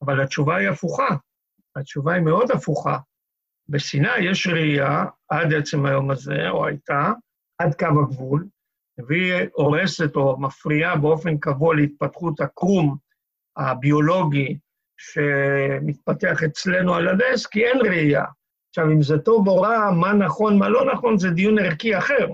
אבל 0.02 0.20
התשובה 0.20 0.56
היא 0.56 0.68
הפוכה. 0.68 1.08
התשובה 1.76 2.12
היא 2.12 2.22
מאוד 2.22 2.50
הפוכה. 2.50 2.98
בסיני 3.68 4.18
יש 4.18 4.46
ראייה, 4.46 5.04
עד 5.28 5.54
עצם 5.54 5.86
היום 5.86 6.10
הזה, 6.10 6.50
או 6.50 6.66
הייתה, 6.66 7.12
עד 7.58 7.74
קו 7.74 7.86
הגבול, 7.86 8.46
והיא 9.06 9.48
הורסת 9.52 10.16
או 10.16 10.40
מפריעה 10.40 10.96
באופן 10.96 11.38
קבוע 11.38 11.74
להתפתחות 11.74 12.40
הקרום 12.40 12.96
הביולוגי 13.56 14.58
שמתפתח 14.98 16.42
אצלנו 16.42 16.94
על 16.94 17.08
הנס, 17.08 17.46
כי 17.46 17.64
אין 17.64 17.78
ראייה. 17.80 18.24
עכשיו, 18.68 18.92
אם 18.92 19.02
זה 19.02 19.18
טוב 19.18 19.48
או 19.48 19.60
רע, 19.60 19.90
מה 19.90 20.12
נכון, 20.12 20.58
מה 20.58 20.68
לא 20.68 20.92
נכון, 20.92 21.18
זה 21.18 21.30
דיון 21.30 21.58
ערכי 21.58 21.98
אחר. 21.98 22.26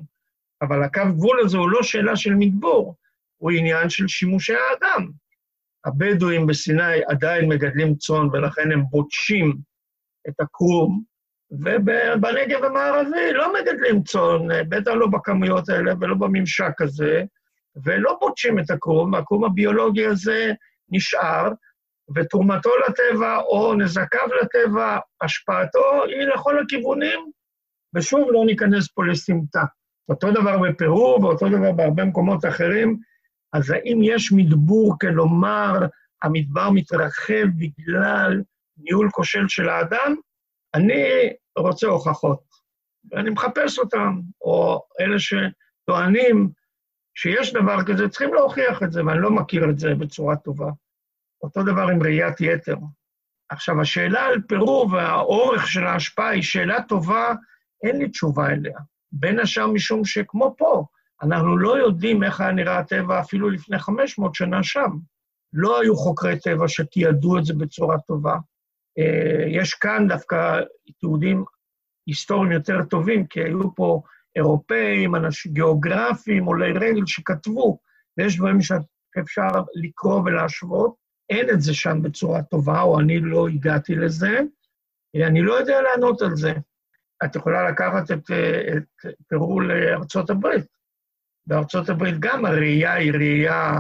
אבל 0.62 0.82
הקו 0.82 1.02
גבול 1.08 1.40
הזה 1.44 1.58
הוא 1.58 1.70
לא 1.70 1.82
שאלה 1.82 2.16
של 2.16 2.34
מדבור, 2.34 2.96
הוא 3.36 3.50
עניין 3.50 3.90
של 3.90 4.08
שימושי 4.08 4.52
האדם. 4.54 5.10
הבדואים 5.84 6.46
בסיני 6.46 7.04
עדיין 7.08 7.48
מגדלים 7.48 7.94
צאן, 7.94 8.26
ולכן 8.32 8.72
הם 8.72 8.82
בוטשים 8.90 9.56
את 10.28 10.40
הקרום, 10.40 11.02
ובנגב 11.52 12.64
המערבי 12.64 13.32
לא 13.32 13.52
מגדלים 13.54 14.02
צאן, 14.02 14.68
בטח 14.68 14.90
לא 14.90 15.06
בכמויות 15.06 15.68
האלה 15.68 15.92
ולא 16.00 16.14
בממשק 16.14 16.80
הזה, 16.80 17.24
ולא 17.84 18.16
בוטשים 18.20 18.58
את 18.58 18.70
הקרום, 18.70 19.14
הקרום 19.14 19.44
הביולוגי 19.44 20.06
הזה 20.06 20.52
נשאר, 20.88 21.48
ותרומתו 22.14 22.70
לטבע 22.88 23.36
או 23.36 23.74
נזקיו 23.74 24.28
לטבע, 24.42 24.98
השפעתו 25.22 26.04
היא 26.04 26.26
לכל 26.26 26.58
הכיוונים, 26.58 27.30
ושוב, 27.94 28.28
לא 28.32 28.44
ניכנס 28.46 28.88
פה 28.88 29.04
לסמטה. 29.04 29.64
אותו 30.08 30.30
דבר 30.30 30.58
בפרו 30.58 31.18
ואותו 31.22 31.48
דבר 31.48 31.72
בהרבה 31.72 32.04
מקומות 32.04 32.44
אחרים, 32.44 32.98
אז 33.52 33.70
האם 33.70 33.98
יש 34.02 34.32
מדבור, 34.32 34.98
כלומר, 35.00 35.86
המדבר 36.22 36.70
מתרחב 36.70 37.46
בגלל 37.58 38.42
ניהול 38.76 39.08
כושל 39.10 39.48
של 39.48 39.68
האדם? 39.68 40.14
אני 40.74 41.32
רוצה 41.58 41.86
הוכחות, 41.86 42.42
ואני 43.10 43.30
מחפש 43.30 43.78
אותם, 43.78 44.20
או 44.40 44.82
אלה 45.00 45.16
שטוענים 45.18 46.50
שיש 47.14 47.52
דבר 47.52 47.84
כזה, 47.86 48.08
צריכים 48.08 48.34
להוכיח 48.34 48.82
את 48.82 48.92
זה, 48.92 49.04
ואני 49.06 49.20
לא 49.20 49.30
מכיר 49.30 49.70
את 49.70 49.78
זה 49.78 49.94
בצורה 49.94 50.36
טובה. 50.36 50.70
אותו 51.42 51.62
דבר 51.62 51.88
עם 51.88 52.02
ראיית 52.02 52.40
יתר. 52.40 52.76
עכשיו, 53.48 53.80
השאלה 53.80 54.24
על 54.24 54.40
פירו 54.48 54.88
והאורך 54.92 55.68
של 55.68 55.86
ההשפעה 55.86 56.28
היא 56.28 56.42
שאלה 56.42 56.82
טובה, 56.82 57.34
אין 57.82 57.98
לי 57.98 58.08
תשובה 58.08 58.50
אליה. 58.50 58.78
בין 59.12 59.40
השאר 59.40 59.66
משום 59.66 60.04
שכמו 60.04 60.54
פה, 60.58 60.84
אנחנו 61.22 61.56
לא 61.56 61.78
יודעים 61.78 62.24
איך 62.24 62.40
היה 62.40 62.52
נראה 62.52 62.78
הטבע 62.78 63.20
אפילו 63.20 63.50
לפני 63.50 63.78
500 63.78 64.34
שנה 64.34 64.62
שם. 64.62 64.90
לא 65.52 65.80
היו 65.80 65.96
חוקרי 65.96 66.40
טבע 66.40 66.68
שתיעדו 66.68 67.38
את 67.38 67.44
זה 67.44 67.54
בצורה 67.54 67.96
טובה. 67.98 68.36
אה, 68.98 69.44
יש 69.48 69.74
כאן 69.74 70.08
דווקא 70.08 70.60
תיעודים 71.00 71.44
היסטוריים 72.06 72.52
יותר 72.52 72.84
טובים, 72.84 73.26
כי 73.26 73.40
היו 73.40 73.74
פה 73.74 74.02
אירופאים, 74.36 75.14
אנשים 75.14 75.52
גיאוגרפים, 75.52 76.44
עולי 76.44 76.72
רגל 76.72 77.06
שכתבו, 77.06 77.78
ויש 78.18 78.36
דברים 78.36 78.58
שאפשר 78.60 79.48
לקרוא 79.74 80.20
ולהשוות. 80.24 80.94
אין 81.30 81.50
את 81.50 81.60
זה 81.60 81.74
שם 81.74 82.02
בצורה 82.02 82.42
טובה, 82.42 82.80
או 82.80 83.00
אני 83.00 83.20
לא 83.20 83.48
הגעתי 83.48 83.94
לזה. 83.94 84.40
אני 85.16 85.42
לא 85.42 85.54
יודע 85.54 85.82
לענות 85.82 86.22
על 86.22 86.36
זה. 86.36 86.52
את 87.24 87.36
יכולה 87.36 87.70
לקחת 87.70 88.10
את, 88.10 88.30
את 88.76 89.06
פרו 89.28 89.60
לארצות 89.60 90.30
הברית. 90.30 90.64
בארצות 91.46 91.88
הברית 91.88 92.14
גם 92.18 92.44
הראייה 92.44 92.92
היא 92.92 93.12
ראייה 93.12 93.72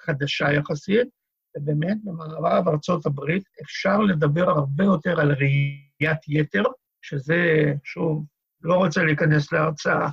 חדשה 0.00 0.52
יחסית, 0.52 1.08
ובאמת 1.56 1.96
במערב 2.04 2.68
ארצות 2.68 3.06
הברית 3.06 3.42
אפשר 3.62 3.98
לדבר 3.98 4.50
הרבה 4.50 4.84
יותר 4.84 5.20
על 5.20 5.32
ראיית 5.32 6.20
יתר, 6.28 6.62
שזה, 7.02 7.72
שוב, 7.84 8.24
לא 8.62 8.74
רוצה 8.74 9.02
להיכנס 9.02 9.52
להרצאה, 9.52 10.08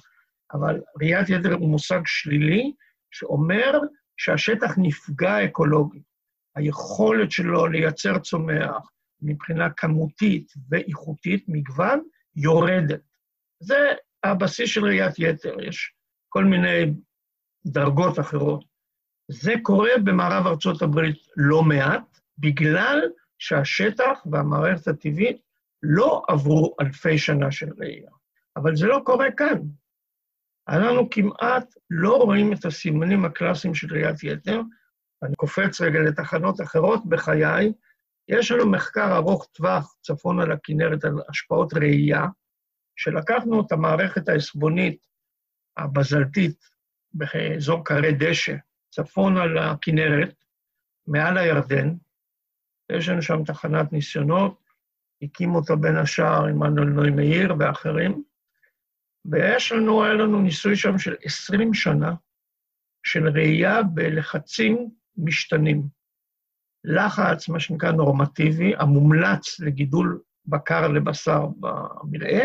אבל 0.53 0.81
ראיית 1.01 1.29
יתר 1.29 1.53
הוא 1.53 1.69
מושג 1.69 2.01
שלילי, 2.05 2.73
שאומר 3.11 3.79
שהשטח 4.17 4.71
נפגע 4.77 5.45
אקולוגית. 5.45 6.03
היכולת 6.55 7.31
שלו 7.31 7.67
לייצר 7.67 8.19
צומח 8.19 8.91
מבחינה 9.21 9.69
כמותית 9.69 10.53
ואיכותית, 10.69 11.45
מגוון, 11.47 12.03
יורדת. 12.35 13.01
זה 13.59 13.77
הבסיס 14.23 14.69
של 14.69 14.85
ראיית 14.85 15.13
יתר, 15.19 15.55
יש 15.61 15.93
כל 16.29 16.45
מיני 16.45 16.93
דרגות 17.65 18.19
אחרות. 18.19 18.65
זה 19.27 19.53
קורה 19.63 19.89
במערב 20.03 20.47
ארצות 20.47 20.81
הברית 20.81 21.17
לא 21.37 21.63
מעט, 21.63 22.19
בגלל 22.37 23.01
שהשטח 23.39 24.19
והמערכת 24.31 24.87
הטבעית 24.87 25.41
לא 25.83 26.23
עברו 26.27 26.75
אלפי 26.81 27.17
שנה 27.17 27.51
של 27.51 27.69
ראייה. 27.77 28.11
אבל 28.55 28.75
זה 28.75 28.87
לא 28.87 29.01
קורה 29.05 29.31
כאן. 29.31 29.61
אנחנו 30.69 31.09
כמעט 31.09 31.73
לא 31.89 32.17
רואים 32.17 32.53
את 32.53 32.65
הסימנים 32.65 33.25
הקלאסיים 33.25 33.75
של 33.75 33.87
ראיית 33.93 34.23
יתר. 34.23 34.61
אני 35.23 35.35
קופץ 35.35 35.81
רגע 35.81 35.99
לתחנות 35.99 36.61
אחרות 36.61 37.05
בחיי. 37.05 37.73
יש 38.27 38.51
לנו 38.51 38.71
מחקר 38.71 39.15
ארוך 39.15 39.47
טווח 39.53 39.95
צפון 40.01 40.39
על 40.39 40.51
הכנרת 40.51 41.05
על 41.05 41.13
השפעות 41.29 41.73
ראייה, 41.73 42.25
שלקחנו 42.95 43.61
את 43.61 43.71
המערכת 43.71 44.29
העסבונית 44.29 45.07
הבזלתית 45.77 46.57
באזור 47.13 47.85
קרי 47.85 48.11
דשא, 48.19 48.55
צפון 48.97 49.37
על 49.37 49.57
הכנרת, 49.57 50.43
מעל 51.07 51.37
הירדן, 51.37 51.93
יש 52.91 53.09
לנו 53.09 53.21
שם 53.21 53.43
תחנת 53.43 53.93
ניסיונות, 53.93 54.63
הקים 55.21 55.55
אותה 55.55 55.75
בין 55.75 55.97
השאר 55.97 56.45
עמנואל 56.45 56.87
נוי 56.87 57.09
מאיר 57.09 57.55
ואחרים, 57.59 58.23
ויש 59.25 59.71
לנו, 59.71 60.03
היה 60.03 60.13
לנו 60.13 60.41
ניסוי 60.41 60.75
שם 60.75 60.97
של 60.97 61.15
20 61.23 61.73
שנה 61.73 62.13
של 63.03 63.27
ראייה 63.27 63.83
בלחצים 63.83 64.89
משתנים. 65.17 65.81
לחץ, 66.83 67.49
מה 67.49 67.59
שנקרא 67.59 67.91
נורמטיבי, 67.91 68.73
המומלץ 68.75 69.59
לגידול 69.59 70.21
בקר 70.45 70.87
לבשר 70.87 71.45
במרעה, 71.59 72.43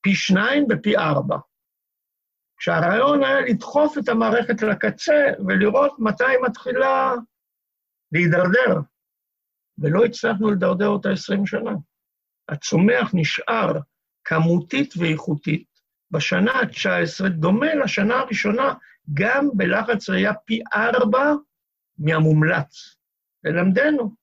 פי 0.00 0.14
שניים 0.14 0.66
ופי 0.70 0.96
ארבע. 0.96 1.36
כשהרעיון 2.58 3.24
היה 3.24 3.40
לדחוף 3.40 3.98
את 3.98 4.08
המערכת 4.08 4.62
לקצה 4.62 5.24
ולראות 5.46 5.96
מתי 5.98 6.24
היא 6.24 6.38
מתחילה 6.42 7.14
להידרדר, 8.12 8.80
ולא 9.78 10.04
הצלחנו 10.04 10.50
לדרדר 10.50 10.88
אותה 10.88 11.10
עשרים 11.10 11.46
שנה. 11.46 11.72
הצומח 12.48 13.10
נשאר 13.14 13.72
כמותית 14.24 14.94
ואיכותית 14.96 15.68
בשנה 16.10 16.52
ה-19, 16.52 17.28
דומה 17.28 17.74
לשנה 17.74 18.14
הראשונה, 18.14 18.74
גם 19.14 19.48
בלחץ 19.54 20.10
ראייה 20.10 20.34
פי 20.34 20.60
ארבע 20.74 21.32
מהמומלץ. 21.98 22.96
ללמדנו, 23.44 24.14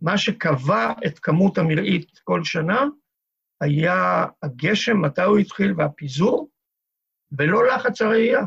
מה 0.00 0.18
שקבע 0.18 0.92
את 1.06 1.18
כמות 1.18 1.58
המראית 1.58 2.18
כל 2.24 2.44
שנה 2.44 2.84
היה 3.60 4.26
הגשם, 4.42 5.00
מתי 5.00 5.22
הוא 5.22 5.38
התחיל, 5.38 5.74
והפיזור, 5.76 6.48
ולא 7.38 7.66
לחץ 7.66 8.02
הראייה. 8.02 8.44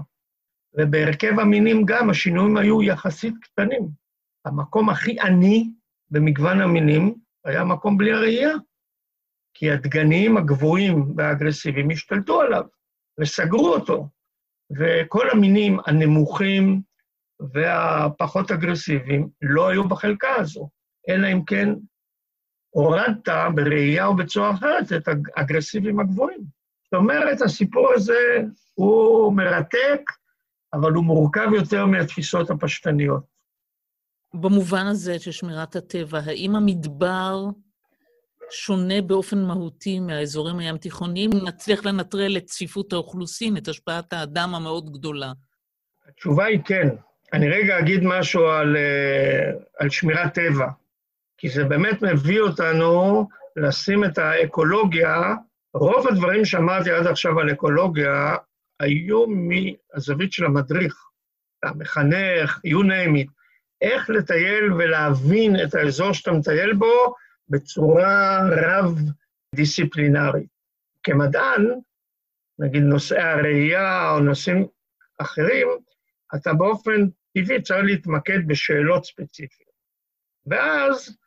ובהרכב 0.73 1.39
המינים 1.39 1.85
גם 1.85 2.09
השינויים 2.09 2.57
היו 2.57 2.83
יחסית 2.83 3.33
קטנים. 3.41 3.87
המקום 4.45 4.89
הכי 4.89 5.19
עני 5.19 5.69
במגוון 6.11 6.61
המינים 6.61 7.15
היה 7.45 7.63
מקום 7.63 7.97
בלי 7.97 8.11
הראייה, 8.11 8.51
כי 9.53 9.71
הדגניים 9.71 10.37
הגבוהים 10.37 11.13
והאגרסיביים 11.17 11.89
השתלטו 11.91 12.41
עליו 12.41 12.63
וסגרו 13.19 13.73
אותו. 13.73 14.09
וכל 14.77 15.29
המינים 15.29 15.77
הנמוכים 15.85 16.81
והפחות 17.39 18.51
אגרסיביים 18.51 19.29
לא 19.41 19.67
היו 19.67 19.87
בחלקה 19.87 20.35
הזו, 20.35 20.69
אלא 21.09 21.27
אם 21.33 21.45
כן 21.45 21.69
הורדת 22.69 23.29
בראייה 23.55 24.05
או 24.05 24.15
בצורה 24.15 24.51
אחרת 24.51 24.93
את 24.95 25.07
האגרסיביים 25.07 25.99
הגבוהים. 25.99 26.56
זאת 26.91 26.99
אומרת, 26.99 27.41
הסיפור 27.41 27.93
הזה 27.95 28.37
הוא 28.73 29.33
מרתק, 29.33 30.01
אבל 30.73 30.91
הוא 30.91 31.03
מורכב 31.03 31.47
יותר 31.55 31.85
מהתפיסות 31.85 32.49
הפשטניות. 32.49 33.23
במובן 34.33 34.85
הזה 34.85 35.19
של 35.19 35.31
שמירת 35.31 35.75
הטבע, 35.75 36.19
האם 36.25 36.55
המדבר 36.55 37.45
שונה 38.51 39.01
באופן 39.01 39.43
מהותי 39.43 39.99
מהאזורים 39.99 40.59
הים 40.59 40.77
תיכוניים, 40.77 41.29
נצליח 41.47 41.85
לנטרל 41.85 42.37
את 42.37 42.45
צפיפות 42.45 42.93
האוכלוסין, 42.93 43.57
את 43.57 43.67
השפעת 43.67 44.13
האדם 44.13 44.55
המאוד 44.55 44.93
גדולה? 44.93 45.31
התשובה 46.07 46.45
היא 46.45 46.59
כן. 46.65 46.87
אני 47.33 47.49
רגע 47.49 47.79
אגיד 47.79 48.03
משהו 48.03 48.45
על, 48.45 48.77
אה, 48.77 49.51
על 49.79 49.89
שמירת 49.89 50.33
טבע, 50.33 50.67
כי 51.37 51.49
זה 51.49 51.63
באמת 51.63 52.01
מביא 52.01 52.41
אותנו 52.41 53.27
לשים 53.55 54.03
את 54.03 54.17
האקולוגיה, 54.17 55.35
רוב 55.79 56.07
הדברים 56.07 56.45
שאמרתי 56.45 56.91
עד 56.91 57.07
עכשיו 57.07 57.39
על 57.39 57.51
אקולוגיה 57.51 58.35
היו 58.79 59.25
מהזווית 59.27 60.31
של 60.31 60.45
המדריך, 60.45 60.95
המחנך, 61.63 62.59
you 62.67 62.83
name 62.83 63.15
it, 63.23 63.31
איך 63.81 64.09
לטייל 64.09 64.73
ולהבין 64.73 65.55
את 65.63 65.75
האזור 65.75 66.13
שאתה 66.13 66.31
מטייל 66.31 66.73
בו 66.73 67.15
בצורה 67.49 68.39
רב-דיסציפלינרית. 68.51 70.49
כמדען, 71.03 71.67
נגיד 72.59 72.83
נושאי 72.83 73.21
הראייה 73.21 74.11
או 74.11 74.19
נושאים 74.19 74.67
אחרים, 75.17 75.67
אתה 76.35 76.53
באופן 76.53 77.07
טבעי 77.33 77.61
צריך 77.61 77.85
להתמקד 77.85 78.47
בשאלות 78.47 79.05
ספציפיות. 79.05 79.71
ואז 80.45 81.17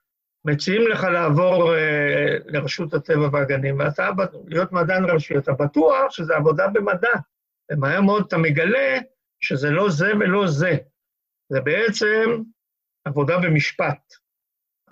מציעים 0.44 0.88
לך 0.88 1.04
לעבור 1.04 1.74
אה, 1.74 2.36
לרשות 2.44 2.94
הטבע 2.94 3.28
והגנים, 3.32 3.78
ואתה, 3.78 4.10
להיות 4.46 4.72
מדען 4.72 5.04
ראשי, 5.04 5.38
אתה 5.38 5.52
בטוח 5.52 6.10
שזה 6.10 6.36
עבודה 6.36 6.68
במדע, 6.68 7.12
ומהר 7.72 8.00
מאוד 8.00 8.24
אתה 8.28 8.38
מגלה 8.38 8.98
שזה 9.40 9.70
לא 9.70 9.90
זה 9.90 10.12
ולא 10.20 10.46
זה. 10.46 10.76
זה 11.48 11.60
בעצם 11.60 12.42
עבודה 13.04 13.38
במשפט. 13.38 14.14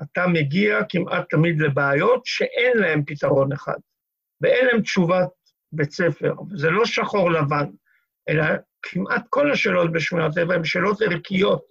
אתה 0.03 0.26
מגיע 0.26 0.78
כמעט 0.88 1.30
תמיד 1.30 1.61
לבעיות 1.61 2.22
שאין 2.24 2.78
להן 2.78 3.03
פתרון 3.07 3.53
אחד, 3.53 3.78
ואין 4.40 4.66
להן 4.66 4.82
תשובת 4.82 5.28
בית 5.72 5.92
ספר. 5.92 6.34
זה 6.57 6.70
לא 6.70 6.86
שחור 6.86 7.30
לבן, 7.30 7.66
אלא 8.28 8.44
כמעט 8.82 9.22
כל 9.30 9.53
השאלות 9.53 9.92
בשמירת 9.92 10.34
טבע 10.34 10.55
הן 10.55 10.64
שאלות 10.64 11.03
ערכיות. 11.03 11.64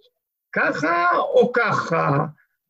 ככה 0.52 1.10
או 1.18 1.52
ככה, 1.52 2.10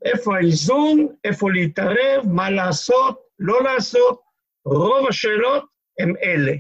איפה 0.05 0.37
האיזון, 0.37 1.07
איפה 1.25 1.51
להתערב, 1.51 2.25
מה 2.27 2.51
לעשות, 2.51 3.19
לא 3.39 3.63
לעשות, 3.63 4.21
רוב 4.65 5.09
השאלות 5.09 5.65
הן 5.99 6.15
אלה. 6.23 6.53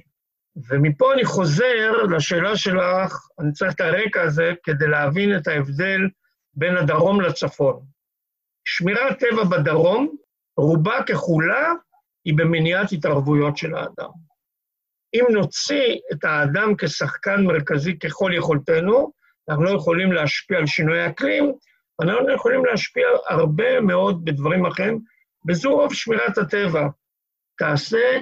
ומפה 0.70 1.14
אני 1.14 1.24
חוזר 1.24 1.92
לשאלה 2.16 2.56
שלך, 2.56 3.28
אני 3.40 3.52
צריך 3.52 3.74
את 3.74 3.80
הרקע 3.80 4.22
הזה 4.22 4.52
כדי 4.62 4.86
להבין 4.86 5.36
את 5.36 5.46
ההבדל 5.46 6.00
בין 6.54 6.76
הדרום 6.76 7.20
לצפון. 7.20 7.80
שמירת 8.64 9.18
טבע 9.18 9.44
בדרום, 9.44 10.16
רובה 10.56 11.02
ככולה, 11.08 11.72
היא 12.24 12.34
במניעת 12.36 12.92
התערבויות 12.92 13.56
של 13.56 13.74
האדם. 13.74 14.10
אם 15.14 15.24
נוציא 15.30 15.98
את 16.12 16.24
האדם 16.24 16.74
כשחקן 16.78 17.44
מרכזי 17.44 17.98
ככל 17.98 18.30
יכולתנו, 18.34 19.12
אנחנו 19.48 19.64
לא 19.64 19.70
יכולים 19.70 20.12
להשפיע 20.12 20.58
על 20.58 20.66
שינוי 20.66 21.00
האקלים, 21.00 21.52
אנחנו 22.02 22.34
יכולים 22.34 22.64
להשפיע 22.64 23.06
הרבה 23.28 23.80
מאוד 23.80 24.24
בדברים 24.24 24.66
אחרים, 24.66 25.00
וזו 25.48 25.70
רוב 25.70 25.94
שמירת 25.94 26.38
הטבע. 26.38 26.88
תעשה 27.58 28.18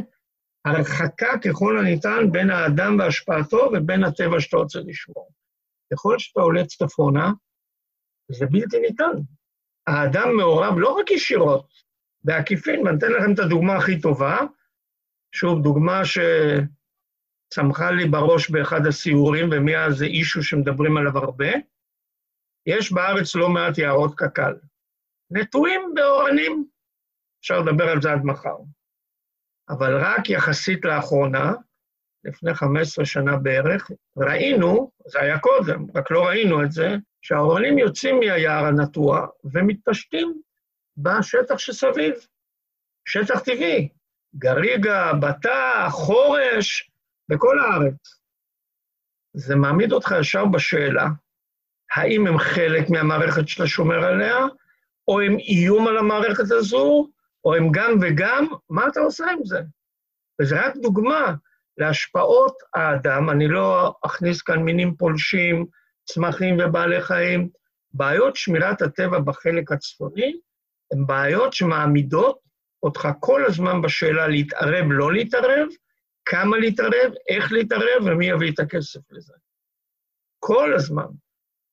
הרחקה 0.65 1.39
ככל 1.45 1.79
הניתן 1.79 2.33
בין 2.33 2.51
האדם 2.51 2.99
והשפעתו 2.99 3.71
ובין 3.73 4.05
הטבע 4.05 4.41
שאתה 4.41 4.57
רוצה 4.57 4.79
לשמור. 4.87 5.29
ככל 5.93 6.19
שאתה 6.19 6.41
עולה 6.41 6.65
צפונה, 6.65 7.33
זה 8.33 8.47
בלתי 8.47 8.81
ניתן. 8.81 9.13
האדם 9.87 10.37
מעורב 10.37 10.75
לא 10.79 10.89
רק 10.93 11.11
ישירות, 11.11 11.69
בעקיפין, 12.25 12.87
ואני 12.87 12.99
אתן 12.99 13.13
לכם 13.13 13.35
את 13.35 13.39
הדוגמה 13.39 13.77
הכי 13.77 14.01
טובה, 14.01 14.39
שוב, 15.35 15.63
דוגמה 15.63 16.03
שצמחה 16.05 17.91
לי 17.91 18.09
בראש 18.09 18.51
באחד 18.51 18.87
הסיורים, 18.87 19.49
ומאז 19.53 19.97
זה 19.97 20.05
אישו 20.05 20.43
שמדברים 20.43 20.97
עליו 20.97 21.19
הרבה, 21.19 21.49
יש 22.67 22.93
בארץ 22.93 23.35
לא 23.35 23.49
מעט 23.49 23.79
יערות 23.79 24.15
קק"ל. 24.15 24.55
נטועים 25.31 25.81
באורנים, 25.95 26.67
אפשר 27.41 27.61
לדבר 27.61 27.89
על 27.89 28.03
זה 28.03 28.13
עד 28.13 28.25
מחר. 28.25 28.57
אבל 29.69 29.99
רק 30.01 30.31
יחסית 30.31 30.85
לאחרונה, 30.85 31.53
לפני 32.25 32.55
15 32.55 33.05
שנה 33.05 33.37
בערך, 33.37 33.91
ראינו, 34.17 34.91
זה 35.07 35.21
היה 35.21 35.39
קודם, 35.39 35.87
רק 35.95 36.11
לא 36.11 36.27
ראינו 36.27 36.63
את 36.63 36.73
זה, 36.73 36.97
שהאורנים 37.23 37.79
יוצאים 37.79 38.19
מהיער 38.19 38.65
הנטוע 38.65 39.27
ומתפשטים 39.45 40.41
בשטח 40.97 41.59
שסביב, 41.59 42.15
שטח 43.09 43.41
טבעי, 43.41 43.89
גריגה, 44.35 45.13
בטח, 45.13 45.89
חורש, 45.91 46.91
בכל 47.29 47.59
הארץ. 47.59 48.21
זה 49.35 49.57
מעמיד 49.57 49.93
אותך 49.93 50.15
ישר 50.21 50.45
בשאלה, 50.45 51.07
האם 51.95 52.27
הם 52.27 52.39
חלק 52.39 52.91
מהמערכת 52.91 53.49
שאתה 53.49 53.67
שומר 53.67 54.05
עליה, 54.05 54.37
או 55.09 55.21
הם 55.21 55.39
איום 55.39 55.89
על 55.89 55.99
המערכת 55.99 56.51
הזו, 56.51 57.09
או 57.45 57.55
הם 57.55 57.69
גם 57.73 57.99
וגם, 58.01 58.47
מה 58.71 58.89
אתה 58.89 59.01
עושה 59.01 59.27
עם 59.31 59.45
זה? 59.45 59.61
וזה 60.41 60.67
רק 60.67 60.77
דוגמה 60.77 61.35
להשפעות 61.79 62.55
האדם, 62.75 63.31
אני 63.31 63.49
לא 63.49 63.95
אכניס 64.03 64.43
כאן 64.43 64.63
מינים 64.63 64.95
פולשים, 64.97 65.67
צמחים 66.05 66.57
ובעלי 66.59 67.03
חיים. 67.03 67.49
בעיות 67.93 68.37
שמירת 68.37 68.83
הטבע 68.83 69.19
בחלק 69.19 69.73
הצפוני 69.73 70.33
הן 70.93 71.07
בעיות 71.07 71.53
שמעמידות 71.53 72.39
אותך 72.83 73.09
כל 73.21 73.45
הזמן 73.45 73.83
בשאלה 73.83 74.29
להתערב, 74.29 74.85
לא 74.89 75.13
להתערב, 75.13 75.69
כמה 76.25 76.59
להתערב, 76.59 77.13
איך 77.29 77.53
להתערב 77.53 78.03
ומי 78.05 78.27
יביא 78.27 78.53
את 78.53 78.59
הכסף 78.59 79.01
לזה. 79.11 79.33
כל 80.39 80.75
הזמן. 80.75 81.07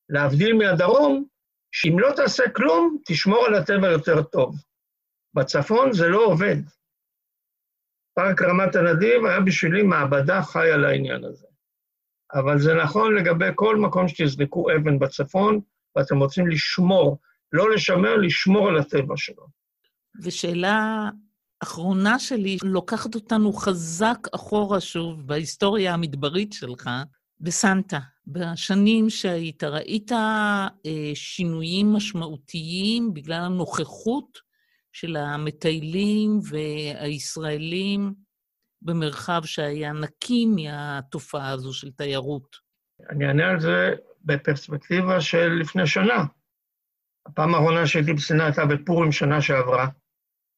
להבדיל 0.10 0.54
מהדרום, 0.54 1.26
שאם 1.72 2.00
לא 2.00 2.10
תעשה 2.16 2.50
כלום, 2.50 2.98
תשמור 3.06 3.46
על 3.46 3.56
הטבע 3.56 3.88
יותר 3.92 4.24
טוב. 4.24 4.56
בצפון 5.34 5.94
זה 5.94 6.08
לא 6.08 6.26
עובד. 6.26 6.58
פארק 8.16 8.42
רמת 8.42 8.76
הנדיב 8.76 9.26
היה 9.26 9.40
בשבילי 9.40 9.84
מעבדה 9.84 10.42
חיה 10.44 10.78
לעניין 10.78 11.24
הזה. 11.24 11.48
אבל 12.34 12.60
זה 12.60 12.74
נכון 12.74 13.16
לגבי 13.16 13.46
כל 13.56 13.78
מקום 13.78 14.08
שתזרקו 14.08 14.66
אבן 14.72 15.00
בצפון, 15.00 15.60
ואתם 15.96 16.20
רוצים 16.20 16.48
לשמור, 16.48 17.20
לא 17.52 17.72
לשמר, 17.72 18.16
לשמור 18.16 18.70
על 18.70 18.78
הטבע 18.78 19.18
שלו. 19.18 19.48
ושאלה 20.22 21.10
אחרונה 21.64 22.20
שלי, 22.20 22.58
לוקחת 22.64 23.16
אותנו 23.16 23.54
חזק 23.54 24.18
אחורה 24.36 24.82
שוב 24.82 25.28
בהיסטוריה 25.28 25.94
המדברית 25.94 26.54
שלך, 26.54 26.90
בסנטה. 27.40 28.00
בשנים 28.28 29.10
שהיית, 29.10 29.64
ראית 29.64 30.12
אה, 30.12 30.68
שינויים 31.14 31.94
משמעותיים 31.94 33.14
בגלל 33.14 33.44
הנוכחות 33.44 34.40
של 34.92 35.16
המטיילים 35.16 36.40
והישראלים 36.50 38.14
במרחב 38.82 39.42
שהיה 39.46 39.94
נקי 39.94 40.46
מהתופעה 40.46 41.50
הזו 41.50 41.74
של 41.74 41.92
תיירות? 41.92 42.56
אני 43.10 43.28
אענה 43.28 43.50
על 43.50 43.60
זה 43.60 43.94
בפרספקטיבה 44.26 45.22
של 45.22 45.48
לפני 45.48 45.88
שנה. 45.88 46.26
הפעם 47.26 47.56
האחרונה 47.56 47.88
שהייתי 47.88 48.14
בסיני 48.14 48.44
הייתה 48.44 48.66
בפורים 48.66 49.12
שנה 49.12 49.42
שעברה, 49.42 49.88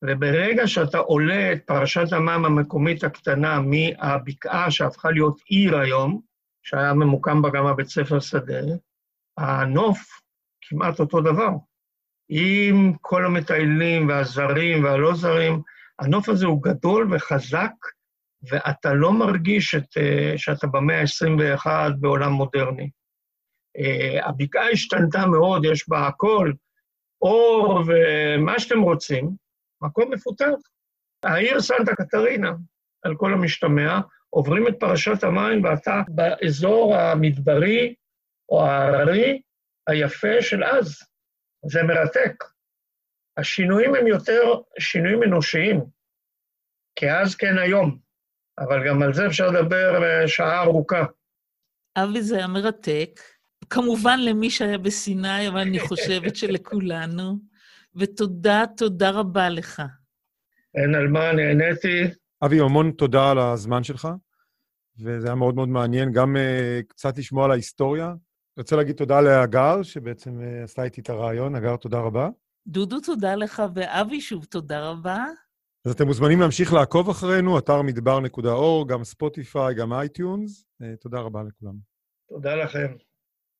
וברגע 0.03 0.67
שאתה 0.67 0.97
עולה 0.97 1.53
את 1.53 1.63
פרשת 1.65 2.13
המים 2.13 2.45
המקומית 2.45 3.03
הקטנה 3.03 3.59
מהבקעה 3.61 4.71
שהפכה 4.71 5.11
להיות 5.11 5.41
עיר 5.45 5.77
היום, 5.77 6.21
שהיה 6.65 6.93
ממוקם 6.93 7.41
בה 7.41 7.49
גם 7.49 7.65
הבית 7.65 7.87
ספר 7.87 8.19
שדה, 8.19 8.59
הנוף 9.37 9.99
כמעט 10.61 10.99
אותו 10.99 11.21
דבר. 11.21 11.49
עם 12.29 12.93
כל 13.01 13.25
המטיילים 13.25 14.07
והזרים 14.07 14.83
והלא 14.83 15.13
זרים, 15.15 15.61
הנוף 15.99 16.29
הזה 16.29 16.45
הוא 16.45 16.63
גדול 16.63 17.13
וחזק, 17.13 17.71
ואתה 18.49 18.93
לא 18.93 19.13
מרגיש 19.13 19.75
את, 19.75 19.97
אה, 19.97 20.33
שאתה 20.37 20.67
במאה 20.67 21.01
ה-21 21.01 21.67
בעולם 21.99 22.31
מודרני. 22.31 22.89
אה, 23.77 24.27
הבקעה 24.27 24.69
השתנתה 24.69 25.25
מאוד, 25.25 25.65
יש 25.65 25.89
בה 25.89 26.07
הכל, 26.07 26.51
אור 27.21 27.83
ומה 27.87 28.59
שאתם 28.59 28.81
רוצים, 28.81 29.29
מקום 29.81 30.13
מפותח. 30.13 30.55
העיר 31.23 31.61
סנטה 31.61 31.95
קטרינה, 31.95 32.51
על 33.03 33.15
כל 33.15 33.33
המשתמע, 33.33 33.99
עוברים 34.29 34.67
את 34.67 34.73
פרשת 34.79 35.23
המים 35.23 35.63
ואתה 35.63 36.01
באזור 36.07 36.95
המדברי 36.95 37.95
או 38.49 38.65
ההררי 38.65 39.41
היפה 39.87 40.41
של 40.41 40.63
אז. 40.63 40.99
זה 41.65 41.83
מרתק. 41.83 42.43
השינויים 43.37 43.95
הם 43.95 44.07
יותר 44.07 44.41
שינויים 44.79 45.23
אנושיים, 45.23 45.85
כאז 46.95 47.35
כן 47.35 47.57
היום, 47.57 47.97
אבל 48.59 48.87
גם 48.87 49.01
על 49.01 49.13
זה 49.13 49.27
אפשר 49.27 49.47
לדבר 49.47 50.03
אה, 50.03 50.27
שעה 50.27 50.61
ארוכה. 50.63 51.05
אבי, 51.97 52.21
זה 52.21 52.37
היה 52.37 52.47
מרתק. 52.47 53.19
כמובן 53.69 54.19
למי 54.19 54.49
שהיה 54.49 54.77
בסיני, 54.77 55.47
אבל 55.47 55.59
אני 55.59 55.79
חושבת 55.79 56.35
שלכולנו. 56.35 57.39
ותודה, 57.95 58.63
תודה 58.77 59.09
רבה 59.09 59.49
לך. 59.49 59.81
אין 60.75 60.95
על 60.95 61.07
מה, 61.07 61.31
נהניתי. 61.31 62.03
אבי, 62.43 62.59
המון 62.59 62.91
תודה 62.91 63.31
על 63.31 63.39
הזמן 63.39 63.83
שלך, 63.83 64.07
וזה 64.99 65.27
היה 65.27 65.35
מאוד 65.35 65.55
מאוד 65.55 65.69
מעניין, 65.69 66.11
גם 66.11 66.35
uh, 66.35 66.83
קצת 66.87 67.17
לשמוע 67.17 67.45
על 67.45 67.51
ההיסטוריה. 67.51 68.07
אני 68.07 68.61
רוצה 68.61 68.75
להגיד 68.75 68.95
תודה 68.95 69.21
להגר, 69.21 69.83
שבעצם 69.83 70.39
uh, 70.39 70.63
עשתה 70.63 70.83
איתי 70.83 71.01
את 71.01 71.09
הרעיון. 71.09 71.55
הגר, 71.55 71.75
תודה 71.77 71.99
רבה. 71.99 72.29
דודו, 72.67 72.99
תודה 72.99 73.35
לך, 73.35 73.63
ואבי, 73.75 74.21
שוב, 74.21 74.45
תודה 74.45 74.89
רבה. 74.89 75.25
אז 75.85 75.91
אתם 75.91 76.07
מוזמנים 76.07 76.39
להמשיך 76.39 76.73
לעקוב 76.73 77.09
אחרינו, 77.09 77.59
אתר 77.59 77.81
מדבר.org, 77.81 78.87
גם 78.87 79.03
ספוטיפיי, 79.03 79.75
גם 79.75 79.93
iTunes. 79.93 80.65
אה, 80.81 80.85
תודה 81.01 81.19
רבה 81.19 81.43
לכולם. 81.43 81.75
תודה 82.29 82.55
לכם. 82.55 83.04